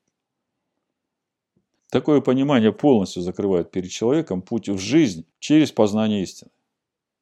Такое 1.91 2.21
понимание 2.21 2.73
полностью 2.73 3.23
закрывает 3.23 3.71
перед 3.71 3.91
человеком 3.91 4.43
путь 4.43 4.69
в 4.69 4.79
жизнь 4.79 5.25
через 5.39 5.73
познание 5.73 6.23
истины. 6.23 6.51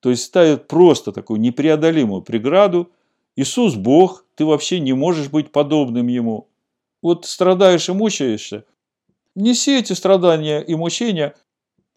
То 0.01 0.11
есть 0.11 0.25
ставит 0.25 0.67
просто 0.67 1.13
такую 1.13 1.41
непреодолимую 1.41 2.23
преграду. 2.23 2.91
Иисус 3.37 3.77
Бог, 3.77 4.25
ты 4.35 4.45
вообще 4.45 4.81
не 4.81 4.93
можешь 4.93 5.31
быть 5.31 5.53
подобным 5.53 6.09
Ему. 6.09 6.49
Вот 7.01 7.27
страдаешь 7.27 7.89
и 7.89 7.93
мучаешься, 7.93 8.65
неси 9.37 9.79
эти 9.79 9.93
страдания 9.93 10.61
и 10.61 10.75
мучения, 10.75 11.37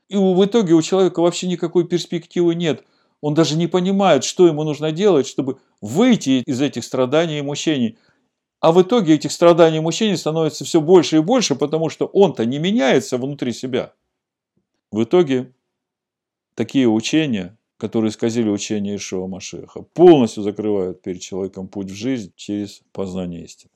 и 0.10 0.18
в 0.18 0.46
итоге 0.46 0.74
у 0.74 0.82
человека 0.82 1.22
вообще 1.22 1.48
никакой 1.48 1.88
перспективы 1.88 2.54
нет. 2.54 2.84
Он 3.22 3.34
даже 3.34 3.58
не 3.58 3.68
понимает, 3.68 4.24
что 4.24 4.48
ему 4.48 4.64
нужно 4.64 4.92
делать, 4.92 5.28
чтобы 5.28 5.60
выйти 5.82 6.44
из 6.46 6.62
этих 6.62 6.84
страданий 6.84 7.40
и 7.40 7.44
мучений. 7.44 7.98
А 8.60 8.72
в 8.72 8.82
итоге 8.82 9.16
этих 9.16 9.32
страданий 9.32 9.78
и 9.78 9.82
мучений 9.82 10.18
становится 10.18 10.66
все 10.66 10.82
больше 10.82 11.18
и 11.18 11.22
больше, 11.22 11.56
потому 11.56 11.90
что 11.90 12.06
он-то 12.06 12.46
не 12.46 12.60
меняется 12.60 13.18
внутри 13.18 13.54
себя. 13.54 13.94
В 14.92 15.04
итоге 15.04 15.54
такие 16.56 16.88
учения, 16.88 17.58
которые 17.78 18.10
исказили 18.10 18.50
учение 18.50 18.96
Ишуа 18.96 19.28
Машеха, 19.28 19.82
полностью 19.82 20.44
закрывают 20.44 21.02
перед 21.02 21.22
человеком 21.22 21.68
путь 21.68 21.92
в 21.92 21.96
жизнь 21.96 22.34
через 22.36 22.82
познание 22.92 23.44
истины. 23.44 23.72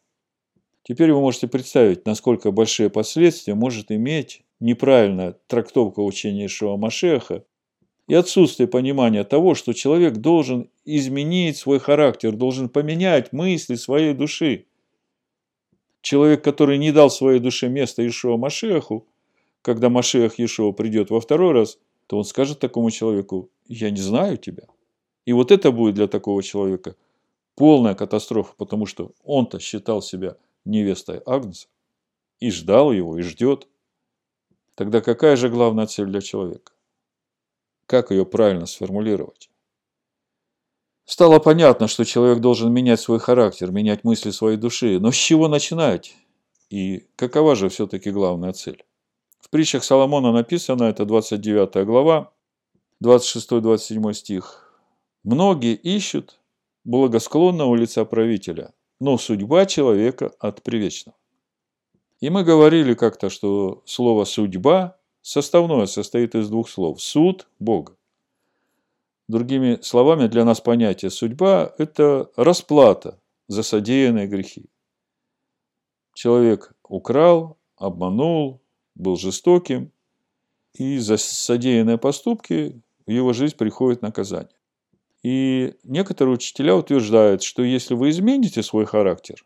Теперь 0.83 1.13
вы 1.13 1.21
можете 1.21 1.47
представить, 1.47 2.05
насколько 2.05 2.51
большие 2.51 2.89
последствия 2.89 3.55
может 3.55 3.91
иметь 3.91 4.43
неправильная 4.59 5.37
трактовка 5.47 6.01
учения 6.01 6.45
Ишуа 6.47 6.75
Машеха 6.75 7.45
и 8.07 8.13
отсутствие 8.13 8.67
понимания 8.67 9.23
того, 9.23 9.55
что 9.55 9.71
человек 9.73 10.17
должен 10.17 10.69
изменить 10.83 11.55
свой 11.55 11.79
характер, 11.79 12.33
должен 12.33 12.67
поменять 12.67 13.31
мысли 13.31 13.75
своей 13.75 14.13
души. 14.13 14.65
Человек, 16.01 16.43
который 16.43 16.77
не 16.77 16.91
дал 16.91 17.09
своей 17.09 17.39
душе 17.39 17.69
место 17.69 18.05
Ишуа 18.05 18.35
Машеху, 18.35 19.07
когда 19.61 19.87
Машех 19.89 20.37
Ишуа 20.37 20.73
придет 20.73 21.09
во 21.09 21.21
второй 21.21 21.53
раз, 21.53 21.79
то 22.07 22.17
он 22.17 22.25
скажет 22.25 22.59
такому 22.59 22.91
человеку, 22.91 23.49
я 23.69 23.89
не 23.89 24.01
знаю 24.01 24.37
тебя. 24.37 24.63
И 25.25 25.31
вот 25.31 25.51
это 25.51 25.71
будет 25.71 25.95
для 25.95 26.07
такого 26.07 26.43
человека 26.43 26.97
полная 27.55 27.95
катастрофа, 27.95 28.53
потому 28.57 28.85
что 28.85 29.13
он-то 29.23 29.59
считал 29.59 30.01
себя 30.01 30.35
невестой 30.65 31.21
Агнца, 31.25 31.67
и 32.39 32.51
ждал 32.51 32.91
его, 32.91 33.17
и 33.17 33.21
ждет. 33.21 33.67
Тогда 34.75 35.01
какая 35.01 35.35
же 35.35 35.49
главная 35.49 35.87
цель 35.87 36.07
для 36.07 36.21
человека? 36.21 36.73
Как 37.85 38.11
ее 38.11 38.25
правильно 38.25 38.65
сформулировать? 38.65 39.49
Стало 41.05 41.39
понятно, 41.39 41.87
что 41.87 42.05
человек 42.05 42.39
должен 42.39 42.71
менять 42.71 42.99
свой 42.99 43.19
характер, 43.19 43.71
менять 43.71 44.03
мысли 44.03 44.31
своей 44.31 44.57
души. 44.57 44.99
Но 44.99 45.11
с 45.11 45.15
чего 45.15 45.47
начинать? 45.47 46.15
И 46.69 47.07
какова 47.17 47.55
же 47.55 47.69
все-таки 47.69 48.09
главная 48.09 48.53
цель? 48.53 48.83
В 49.39 49.49
притчах 49.49 49.83
Соломона 49.83 50.31
написано, 50.31 50.85
это 50.85 51.05
29 51.05 51.85
глава, 51.85 52.31
26-27 53.03 54.13
стих. 54.13 54.73
«Многие 55.23 55.75
ищут 55.75 56.39
благосклонного 56.85 57.75
лица 57.75 58.05
правителя, 58.05 58.73
но 59.03 59.17
судьба 59.17 59.65
человека 59.65 60.31
от 60.39 60.63
привечного. 60.63 61.17
И 62.21 62.29
мы 62.29 62.45
говорили 62.45 62.93
как-то, 62.93 63.29
что 63.29 63.83
слово 63.85 64.23
«судьба» 64.23 64.95
составное 65.21 65.87
состоит 65.87 66.35
из 66.35 66.49
двух 66.49 66.69
слов– 66.69 67.01
«суд»– 67.01 67.49
Бога. 67.59 67.97
Другими 69.27 69.77
словами, 69.81 70.27
для 70.27 70.45
нас 70.45 70.61
понятие 70.61 71.11
«судьба»– 71.11 71.73
это 71.77 72.31
расплата 72.37 73.19
за 73.49 73.61
содеянные 73.61 74.27
грехи. 74.27 74.69
Человек 76.13 76.73
украл, 76.87 77.57
обманул, 77.75 78.61
был 78.95 79.17
жестоким, 79.17 79.91
и 80.75 80.97
за 80.97 81.17
содеянные 81.17 81.97
поступки 81.97 82.81
в 83.05 83.11
его 83.11 83.33
жизнь 83.33 83.57
приходит 83.57 84.01
наказание. 84.01 84.55
И 85.23 85.75
некоторые 85.83 86.35
учителя 86.35 86.75
утверждают, 86.75 87.43
что 87.43 87.63
если 87.63 87.93
вы 87.93 88.09
измените 88.09 88.61
свой 88.61 88.85
характер, 88.85 89.45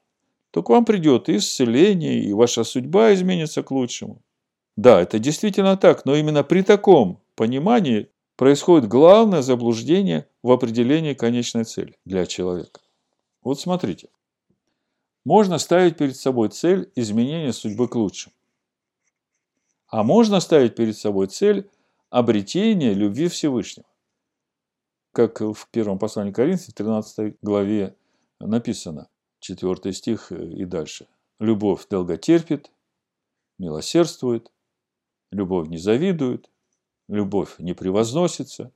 то 0.51 0.63
к 0.63 0.69
вам 0.69 0.85
придет 0.85 1.29
и 1.29 1.37
исцеление, 1.37 2.23
и 2.23 2.33
ваша 2.33 2.63
судьба 2.63 3.13
изменится 3.13 3.61
к 3.61 3.69
лучшему. 3.69 4.23
Да, 4.75 4.99
это 5.01 5.19
действительно 5.19 5.77
так, 5.77 6.03
но 6.05 6.15
именно 6.15 6.43
при 6.43 6.63
таком 6.63 7.21
понимании 7.35 8.09
происходит 8.35 8.87
главное 8.87 9.43
заблуждение 9.43 10.27
в 10.41 10.51
определении 10.51 11.13
конечной 11.13 11.63
цели 11.63 11.95
для 12.05 12.25
человека. 12.25 12.81
Вот 13.43 13.59
смотрите. 13.59 14.09
Можно 15.25 15.59
ставить 15.59 15.97
перед 15.97 16.15
собой 16.15 16.49
цель 16.49 16.89
изменения 16.95 17.53
судьбы 17.53 17.87
к 17.87 17.95
лучшему. 17.95 18.33
А 19.89 20.03
можно 20.03 20.39
ставить 20.39 20.75
перед 20.75 20.97
собой 20.97 21.27
цель 21.27 21.69
обретения 22.09 22.93
любви 22.93 23.27
Всевышнего 23.27 23.87
как 25.11 25.41
в 25.41 25.67
первом 25.71 25.99
послании 25.99 26.31
Коринфянам, 26.31 26.73
13 26.75 27.37
главе 27.41 27.95
написано, 28.39 29.09
4 29.39 29.93
стих 29.93 30.31
и 30.31 30.65
дальше. 30.65 31.07
«Любовь 31.39 31.87
долготерпит, 31.89 32.71
милосердствует, 33.59 34.51
любовь 35.31 35.67
не 35.69 35.77
завидует, 35.77 36.49
любовь 37.07 37.55
не 37.59 37.73
превозносится, 37.73 38.71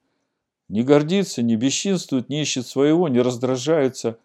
не 0.67 0.83
гордится, 0.83 1.41
не 1.41 1.55
бесчинствует, 1.55 2.29
не 2.29 2.41
ищет 2.41 2.65
своего, 2.65 3.07
не 3.07 3.19
раздражается, 3.21 4.17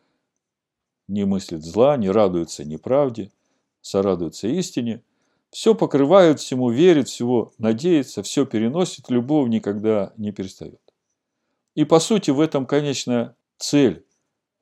не 1.08 1.24
мыслит 1.24 1.64
зла, 1.64 1.96
не 1.96 2.10
радуется 2.10 2.64
неправде, 2.64 3.30
сорадуется 3.80 4.48
истине, 4.48 5.02
все 5.50 5.74
покрывает, 5.74 6.40
всему 6.40 6.70
верит, 6.70 7.08
всего 7.08 7.52
надеется, 7.58 8.22
все 8.22 8.44
переносит, 8.44 9.10
любовь 9.10 9.48
никогда 9.48 10.12
не 10.16 10.32
перестает. 10.32 10.80
И 11.76 11.84
по 11.84 12.00
сути 12.00 12.30
в 12.30 12.40
этом 12.40 12.66
конечная 12.66 13.36
цель 13.58 14.06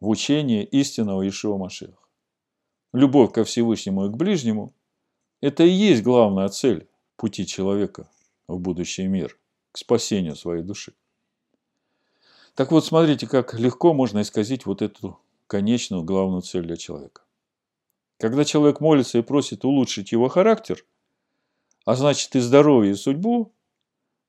в 0.01 0.09
учении 0.09 0.65
истинного 0.65 1.27
Ишуа 1.27 1.57
Машеха. 1.57 2.03
Любовь 2.93 3.33
ко 3.33 3.45
Всевышнему 3.45 4.07
и 4.07 4.11
к 4.11 4.17
ближнему– 4.17 4.75
это 5.41 5.63
и 5.63 5.71
есть 5.71 6.03
главная 6.03 6.49
цель 6.49 6.89
пути 7.17 7.47
человека 7.47 8.11
в 8.49 8.59
будущий 8.59 9.07
мир, 9.07 9.39
к 9.71 9.79
спасению 9.79 10.35
своей 10.35 10.65
души. 10.65 10.93
Так 12.57 12.73
вот, 12.73 12.85
смотрите, 12.85 13.29
как 13.29 13.55
легко 13.55 13.95
можно 13.95 14.23
исказить 14.23 14.67
вот 14.67 14.83
эту 14.83 15.21
конечную 15.47 16.03
главную 16.03 16.43
цель 16.43 16.63
для 16.63 16.77
человека. 16.77 17.23
Когда 18.19 18.45
человек 18.45 18.81
молится 18.81 19.19
и 19.19 19.23
просит 19.23 19.65
улучшить 19.65 20.11
его 20.11 20.29
характер, 20.29 20.85
а 21.85 21.95
значит 21.95 22.35
и 22.35 22.41
здоровье, 22.41 22.93
и 22.93 22.97
судьбу, 22.97 23.53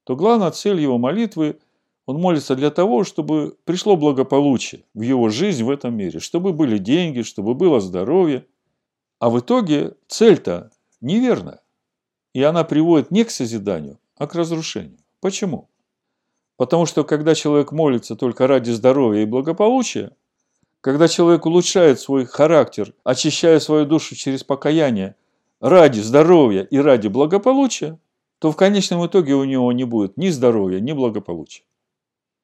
то 0.03 0.15
главная 0.15 0.51
цель 0.51 0.79
его 0.79 0.99
молитвы 0.99 1.59
он 2.05 2.19
молится 2.19 2.55
для 2.55 2.69
того, 2.69 3.03
чтобы 3.03 3.57
пришло 3.63 3.95
благополучие 3.95 4.83
в 4.93 5.01
его 5.01 5.29
жизнь 5.29 5.63
в 5.63 5.69
этом 5.69 5.95
мире, 5.95 6.19
чтобы 6.19 6.53
были 6.53 6.77
деньги, 6.77 7.23
чтобы 7.23 7.55
было 7.55 7.79
здоровье. 7.79 8.45
А 9.19 9.29
в 9.29 9.39
итоге 9.39 9.95
цель-то 10.07 10.71
неверная. 11.01 11.61
И 12.33 12.43
она 12.43 12.63
приводит 12.63 13.11
не 13.11 13.23
к 13.23 13.31
созиданию, 13.31 13.97
а 14.17 14.27
к 14.27 14.35
разрушению. 14.35 14.99
Почему? 15.19 15.69
Потому 16.57 16.85
что 16.85 17.03
когда 17.03 17.33
человек 17.33 17.71
молится 17.71 18.15
только 18.15 18.45
ради 18.45 18.71
здоровья 18.71 19.23
и 19.23 19.25
благополучия, 19.25 20.11
когда 20.81 21.07
человек 21.07 21.45
улучшает 21.45 21.99
свой 21.99 22.25
характер, 22.25 22.93
очищая 23.03 23.59
свою 23.59 23.85
душу 23.85 24.15
через 24.15 24.43
покаяние 24.43 25.15
ради 25.59 26.01
здоровья 26.01 26.61
и 26.61 26.77
ради 26.77 27.07
благополучия, 27.07 27.97
то 28.39 28.51
в 28.51 28.55
конечном 28.55 29.05
итоге 29.07 29.33
у 29.33 29.43
него 29.43 29.71
не 29.71 29.85
будет 29.85 30.17
ни 30.17 30.29
здоровья, 30.29 30.79
ни 30.79 30.91
благополучия. 30.91 31.63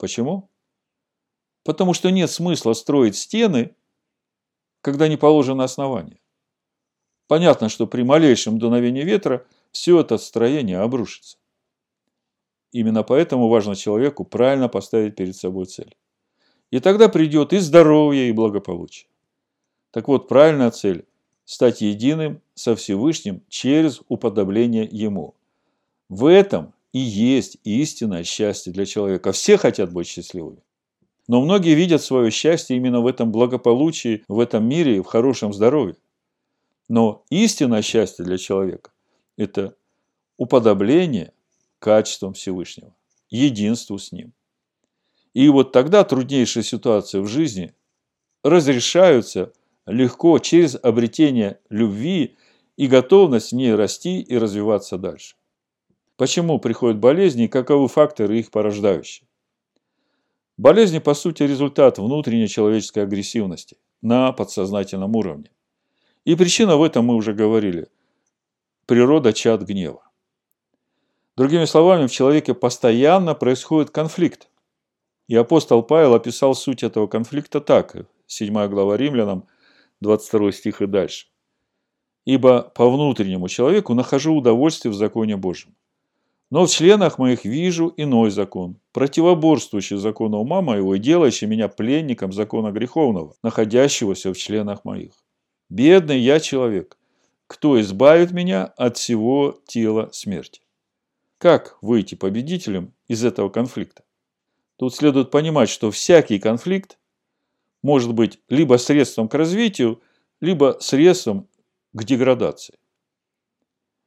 Почему? 0.02 0.50
Потому 1.64 1.94
что 1.94 2.10
нет 2.10 2.32
смысла 2.32 2.74
строить 2.74 3.16
стены, 3.16 3.76
когда 4.82 5.08
не 5.08 5.16
положено 5.16 5.64
основание. 5.64 6.20
Понятно, 7.28 7.70
что 7.70 7.86
при 7.86 8.02
малейшем 8.02 8.58
дуновении 8.58 9.04
ветра 9.04 9.46
все 9.72 10.00
это 10.00 10.18
строение 10.18 10.80
обрушится. 10.80 11.38
Именно 12.72 13.04
поэтому 13.04 13.48
важно 13.48 13.76
человеку 13.76 14.26
правильно 14.26 14.70
поставить 14.70 15.16
перед 15.16 15.36
собой 15.36 15.68
цель. 15.68 15.96
И 16.72 16.80
тогда 16.80 17.08
придет 17.08 17.54
и 17.54 17.60
здоровье, 17.60 18.28
и 18.28 18.32
благополучие. 18.32 19.08
Так 19.92 20.08
вот, 20.08 20.28
правильная 20.28 20.72
цель– 20.72 21.06
стать 21.46 21.82
единым 21.82 22.42
со 22.56 22.76
Всевышним 22.76 23.44
через 23.50 24.02
уподобление 24.08 24.90
Ему. 24.92 25.36
В 26.10 26.26
этом 26.26 26.74
и 26.94 27.00
есть 27.00 27.58
истинное 27.64 28.24
счастье 28.24 28.72
для 28.74 28.86
человека. 28.86 29.32
Все 29.32 29.58
хотят 29.58 29.92
быть 29.92 30.08
счастливыми. 30.08 30.64
Но 31.28 31.42
многие 31.42 31.76
видят 31.76 32.02
свое 32.02 32.32
счастье 32.32 32.76
именно 32.76 33.00
в 33.02 33.08
этом 33.08 33.32
благополучии, 33.32 34.24
в 34.28 34.40
этом 34.40 34.68
мире 34.68 34.98
и 34.98 35.02
в 35.02 35.06
хорошем 35.06 35.54
здоровье. 35.54 35.96
Но 36.90 37.24
истинное 37.30 37.82
счастье 37.82 38.26
для 38.26 38.38
человека– 38.38 38.92
это 39.38 39.76
уподобление 40.38 41.34
качествам 41.80 42.34
Всевышнего, 42.34 42.94
единству 43.30 43.98
с 43.98 44.12
Ним. 44.12 44.34
И 45.34 45.48
вот 45.48 45.72
тогда 45.72 46.04
труднейшие 46.04 46.64
ситуации 46.64 47.20
в 47.20 47.28
жизни 47.28 47.74
разрешаются 48.44 49.54
легко 49.86 50.38
через 50.40 50.78
обретение 50.82 51.60
любви 51.70 52.36
и 52.76 52.88
готовность 52.88 53.52
в 53.52 53.56
ней 53.56 53.74
расти 53.74 54.20
и 54.20 54.38
развиваться 54.38 54.98
дальше. 54.98 55.36
Почему 56.22 56.60
приходят 56.60 57.00
болезни 57.00 57.46
и 57.46 57.48
каковы 57.48 57.88
факторы 57.88 58.38
их 58.38 58.52
порождающие? 58.52 59.28
Болезни, 60.56 61.00
по 61.00 61.16
сути, 61.16 61.42
результат 61.42 61.98
внутренней 61.98 62.48
человеческой 62.48 63.06
агрессивности 63.06 63.80
на 64.04 64.32
подсознательном 64.32 65.16
уровне. 65.16 65.50
И 66.24 66.36
причина 66.36 66.78
в 66.78 66.84
этом 66.84 67.06
мы 67.06 67.16
уже 67.16 67.34
говорили. 67.34 67.88
Природа 68.86 69.34
чад 69.34 69.64
гнева. 69.64 70.04
Другими 71.38 71.66
словами, 71.66 72.06
в 72.06 72.12
человеке 72.12 72.54
постоянно 72.54 73.34
происходит 73.34 73.90
конфликт. 73.90 74.52
И 75.28 75.36
апостол 75.36 75.82
Павел 75.82 76.14
описал 76.14 76.54
суть 76.54 76.84
этого 76.84 77.08
конфликта 77.08 77.62
так, 77.62 77.96
7 78.28 78.68
глава 78.68 78.96
Римлянам, 78.96 79.48
22 80.02 80.52
стих 80.52 80.84
и 80.84 80.86
дальше. 80.86 81.30
«Ибо 82.26 82.62
по 82.62 82.88
внутреннему 82.92 83.48
человеку 83.48 83.96
нахожу 83.96 84.36
удовольствие 84.36 84.92
в 84.92 84.96
законе 84.96 85.36
Божьем. 85.36 85.76
Но 86.52 86.66
в 86.66 86.70
членах 86.70 87.18
моих 87.18 87.46
вижу 87.46 87.94
иной 87.96 88.30
закон, 88.30 88.76
противоборствующий 88.92 89.96
закону 89.96 90.40
ума 90.40 90.62
моего 90.62 90.96
и 90.96 91.00
делающий 91.00 91.48
меня 91.48 91.70
пленником 91.70 92.34
закона 92.34 92.72
греховного, 92.72 93.36
находящегося 93.42 94.34
в 94.34 94.38
членах 94.38 94.84
моих. 94.84 95.14
Бедный 95.70 96.20
я 96.20 96.42
человек, 96.42 96.98
кто 97.48 97.80
избавит 97.80 98.32
меня 98.32 98.66
от 98.66 98.98
всего 98.98 99.62
тела 99.66 100.10
смерти? 100.12 100.62
Как 101.38 101.78
выйти 101.82 102.16
победителем 102.16 102.94
из 103.08 103.24
этого 103.24 103.48
конфликта? 103.48 104.04
Тут 104.76 104.94
следует 104.94 105.32
понимать, 105.32 105.70
что 105.70 105.90
всякий 105.90 106.38
конфликт 106.38 107.00
может 107.82 108.14
быть 108.14 108.42
либо 108.50 108.76
средством 108.76 109.30
к 109.30 109.36
развитию, 109.36 110.02
либо 110.42 110.78
средством 110.82 111.48
к 111.94 112.04
деградации. 112.04 112.76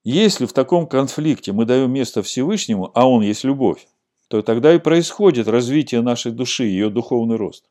Если 0.05 0.45
в 0.45 0.53
таком 0.53 0.87
конфликте 0.87 1.53
мы 1.53 1.65
даем 1.65 1.91
место 1.91 2.23
Всевышнему, 2.23 2.91
а 2.95 3.09
Он 3.09 3.23
есть 3.23 3.43
любовь, 3.43 3.89
то 4.29 4.43
тогда 4.43 4.75
и 4.75 4.79
происходит 4.79 5.49
развитие 5.49 6.03
нашей 6.03 6.31
души, 6.31 6.65
ее 6.65 6.91
духовный 6.91 7.37
рост. 7.37 7.65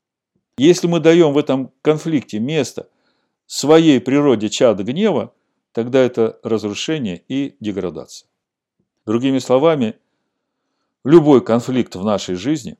Если 0.57 0.87
мы 0.87 0.99
даем 0.99 1.33
в 1.33 1.37
этом 1.37 1.71
конфликте 1.83 2.39
место 2.39 2.89
своей 3.45 3.99
природе 3.99 4.49
чада 4.49 4.83
гнева, 4.83 5.33
тогда 5.73 5.99
это 5.99 6.39
разрушение 6.43 7.21
и 7.27 7.55
деградация. 7.59 8.27
Другими 9.05 9.37
словами, 9.39 9.95
любой 11.03 11.43
конфликт 11.43 11.95
в 11.95 12.03
нашей 12.03 12.35
жизни, 12.35 12.77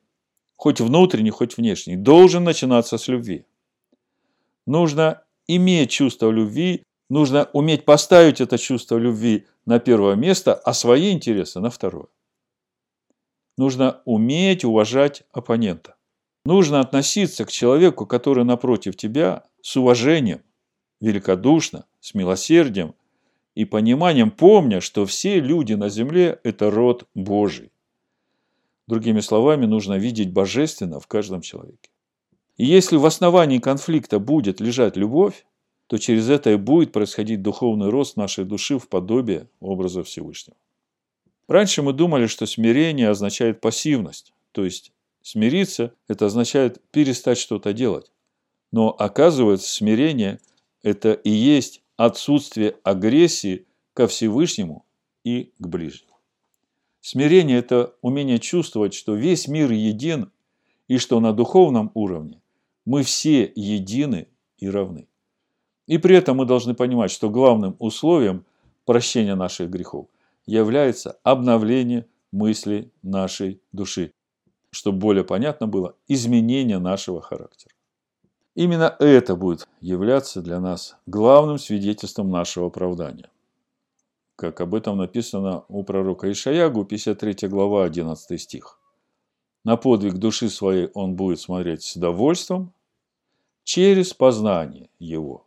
хоть 0.56 0.82
внутренний, 0.82 1.32
хоть 1.32 1.58
внешний, 1.58 1.96
должен 1.96 2.44
начинаться 2.44 2.98
с 2.98 3.08
любви. 3.08 3.46
Нужно 4.66 5.24
иметь 5.48 5.92
чувство 5.92 6.32
любви, 6.32 6.84
нужно 7.14 7.48
уметь 7.54 7.86
поставить 7.86 8.42
это 8.42 8.58
чувство 8.58 8.98
любви 8.98 9.46
на 9.66 9.80
первое 9.80 10.16
место, 10.16 10.56
а 10.56 10.74
свои 10.74 11.12
интересы 11.12 11.60
на 11.60 11.70
второе. 11.70 12.08
Нужно 13.56 14.02
уметь 14.06 14.66
уважать 14.66 15.24
оппонента. 15.32 15.96
Нужно 16.44 16.80
относиться 16.80 17.46
к 17.46 17.52
человеку, 17.52 18.08
который 18.08 18.44
напротив 18.44 18.98
тебя, 18.98 19.44
с 19.62 19.78
уважением, 19.78 20.42
великодушно, 21.02 21.86
с 22.00 22.16
милосердием, 22.16 22.96
и 23.54 23.66
пониманием, 23.66 24.32
помня, 24.32 24.82
что 24.82 25.06
все 25.06 25.40
люди 25.40 25.74
на 25.74 25.90
земле– 25.90 26.40
это 26.44 26.72
род 26.72 27.08
Божий. 27.14 27.72
Другими 28.88 29.20
словами, 29.20 29.68
нужно 29.68 30.00
видеть 30.00 30.34
божественно 30.34 31.00
в 31.00 31.06
каждом 31.06 31.42
человеке. 31.42 31.92
И 32.58 32.66
если 32.66 32.98
в 32.98 33.06
основании 33.06 33.60
конфликта 33.60 34.18
будет 34.18 34.60
лежать 34.60 34.98
любовь, 34.98 35.46
то 35.94 36.00
через 36.00 36.28
это 36.28 36.50
и 36.50 36.56
будет 36.56 36.92
происходить 36.92 37.44
духовный 37.44 37.92
рост 37.92 38.18
нашей 38.18 38.46
души 38.46 38.80
в 38.80 38.90
подобие 38.90 39.48
образа 39.60 40.04
Всевышнего. 40.04 40.58
Раньше 41.48 41.84
мы 41.84 41.94
думали, 41.94 42.26
что 42.26 42.48
смирение 42.48 43.10
означает 43.10 43.62
пассивность, 43.62 44.34
то 44.54 44.66
есть 44.66 44.92
смириться– 45.22 45.94
это 46.08 46.26
означает 46.26 46.82
перестать 46.90 47.38
что-то 47.38 47.74
делать. 47.74 48.12
Но 48.72 48.90
оказывается, 48.90 49.70
смирение– 49.70 50.40
это 50.82 51.14
и 51.14 51.30
есть 51.30 51.84
отсутствие 51.96 52.76
агрессии 52.82 53.68
ко 53.94 54.08
Всевышнему 54.08 54.88
и 55.24 55.52
к 55.60 55.68
ближнему. 55.68 56.18
Смирение– 57.02 57.58
это 57.60 57.94
умение 58.02 58.40
чувствовать, 58.40 58.96
что 58.96 59.14
весь 59.14 59.48
мир 59.48 59.72
един, 59.72 60.32
и 60.88 60.98
что 60.98 61.20
на 61.20 61.34
духовном 61.34 61.92
уровне 61.94 62.42
мы 62.84 63.04
все 63.04 63.44
едины 63.56 64.28
и 64.58 64.68
равны. 64.68 65.08
И 65.88 65.98
при 65.98 66.16
этом 66.16 66.38
мы 66.38 66.46
должны 66.46 66.74
понимать, 66.74 67.12
что 67.12 67.30
главным 67.30 67.76
условием 67.80 68.46
прощения 68.86 69.36
наших 69.36 69.70
грехов 69.70 70.08
является 70.46 71.18
обновление 71.24 72.08
мыслей 72.32 72.92
нашей 73.02 73.62
души, 73.72 74.14
чтобы 74.72 75.00
более 75.00 75.24
понятно 75.24 75.68
было 75.68 75.96
изменение 76.08 76.80
нашего 76.80 77.22
характера. 77.22 77.74
Именно 78.56 78.96
это 79.00 79.36
будет 79.36 79.68
являться 79.82 80.42
для 80.42 80.60
нас 80.60 80.96
главным 81.06 81.58
свидетельством 81.58 82.30
нашего 82.30 82.68
оправдания. 82.68 83.30
Как 84.36 84.62
об 84.62 84.76
этом 84.76 84.98
написано 84.98 85.64
у 85.68 85.84
пророка 85.84 86.32
Ишаягу, 86.32 86.86
53 86.86 87.48
глава, 87.50 87.86
11 87.86 88.42
стих. 88.42 88.80
На 89.64 89.78
подвиг 89.78 90.16
души 90.16 90.50
своей 90.50 90.90
он 90.94 91.16
будет 91.16 91.40
смотреть 91.40 91.84
с 91.84 91.96
удовольствием 91.96 92.74
через 93.64 94.14
познание 94.14 94.90
его. 95.00 95.46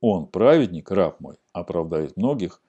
Он, 0.00 0.26
праведник, 0.26 0.90
раб 0.90 1.20
мой, 1.20 1.36
оправдает 1.52 2.16
многих, 2.16 2.62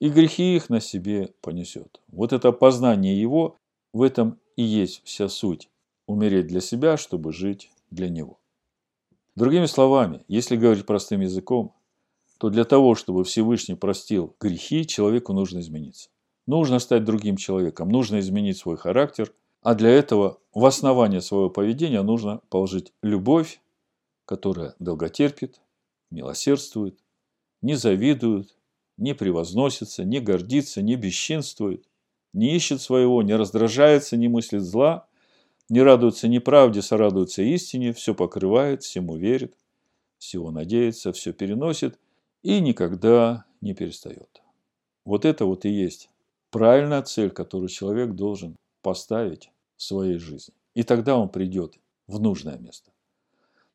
и 0.00 0.08
грехи 0.08 0.56
их 0.56 0.68
на 0.68 0.80
себе 0.80 1.32
понесет. 1.40 2.00
Вот 2.08 2.32
это 2.32 2.50
познание 2.52 3.20
его, 3.20 3.56
в 3.92 4.02
этом 4.02 4.38
и 4.56 4.62
есть 4.62 5.02
вся 5.04 5.28
суть. 5.28 5.68
Умереть 6.06 6.48
для 6.48 6.60
себя, 6.60 6.96
чтобы 6.96 7.32
жить 7.32 7.70
для 7.90 8.08
него. 8.08 8.38
Другими 9.36 9.66
словами, 9.66 10.24
если 10.28 10.56
говорить 10.56 10.84
простым 10.84 11.20
языком, 11.20 11.74
то 12.38 12.50
для 12.50 12.64
того, 12.64 12.96
чтобы 12.96 13.24
Всевышний 13.24 13.76
простил 13.76 14.34
грехи, 14.40 14.86
человеку 14.86 15.32
нужно 15.32 15.60
измениться. 15.60 16.10
Нужно 16.46 16.80
стать 16.80 17.04
другим 17.04 17.36
человеком, 17.36 17.88
нужно 17.88 18.18
изменить 18.18 18.58
свой 18.58 18.76
характер, 18.76 19.32
а 19.62 19.74
для 19.74 19.90
этого 19.90 20.38
в 20.52 20.64
основание 20.66 21.20
своего 21.20 21.48
поведения 21.48 22.02
нужно 22.02 22.40
положить 22.48 22.92
любовь, 23.00 23.60
которая 24.24 24.74
долготерпит, 24.80 25.60
милосердствует, 26.12 26.98
не 27.60 27.74
завидует, 27.74 28.56
не 28.96 29.14
превозносится, 29.14 30.04
не 30.04 30.20
гордится, 30.20 30.82
не 30.82 30.96
бесчинствует, 30.96 31.86
не 32.32 32.54
ищет 32.54 32.80
своего, 32.80 33.22
не 33.22 33.34
раздражается, 33.34 34.16
не 34.16 34.28
мыслит 34.28 34.62
зла, 34.62 35.06
не 35.68 35.82
радуется 35.82 36.28
неправде, 36.28 36.82
сорадуется 36.82 37.42
истине, 37.42 37.92
все 37.92 38.14
покрывает, 38.14 38.82
всему 38.82 39.16
верит, 39.16 39.56
всего 40.18 40.50
надеется, 40.50 41.12
все 41.12 41.32
переносит 41.32 41.98
и 42.42 42.60
никогда 42.60 43.44
не 43.60 43.74
перестает. 43.74 44.42
Вот 45.04 45.24
это 45.24 45.46
вот 45.46 45.64
и 45.64 45.70
есть 45.70 46.10
правильная 46.50 47.02
цель, 47.02 47.30
которую 47.30 47.68
человек 47.68 48.12
должен 48.12 48.56
поставить 48.82 49.50
в 49.76 49.82
своей 49.82 50.18
жизни. 50.18 50.54
И 50.74 50.82
тогда 50.84 51.16
он 51.16 51.28
придет 51.28 51.78
в 52.06 52.20
нужное 52.20 52.58
место. 52.58 52.91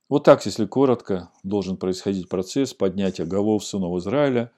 Вот 0.10 0.24
так, 0.24 0.46
если 0.46 0.65
коротко, 0.65 1.32
должен 1.43 1.76
происходить 1.76 2.30
процесс 2.30 2.74
поднятия 2.74 3.26
голов 3.26 3.65
сынов 3.65 3.98
Израиля 3.98 4.52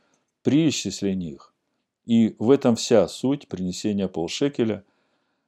при 0.43 0.69
исчислении 0.69 1.33
их. 1.33 1.53
И 2.05 2.35
в 2.39 2.51
этом 2.51 2.75
вся 2.75 3.07
суть 3.07 3.47
принесения 3.47 4.07
полшекеля, 4.07 4.83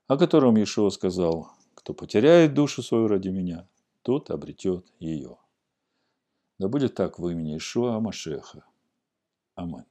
о 0.08 0.18
котором 0.18 0.58
Иешуа 0.58 0.90
сказал, 0.90 1.52
кто 1.76 1.94
потеряет 1.94 2.54
душу 2.54 2.82
свою 2.82 3.08
ради 3.08 3.30
меня, 3.30 3.68
тот 4.02 4.32
обретет 4.32 4.86
ее. 5.00 5.38
Да 6.60 6.68
будет 6.68 6.96
так 6.96 7.20
в 7.20 7.28
имени 7.28 7.58
Ишуа 7.58 8.00
Машеха. 8.00 8.66
Аминь. 9.56 9.91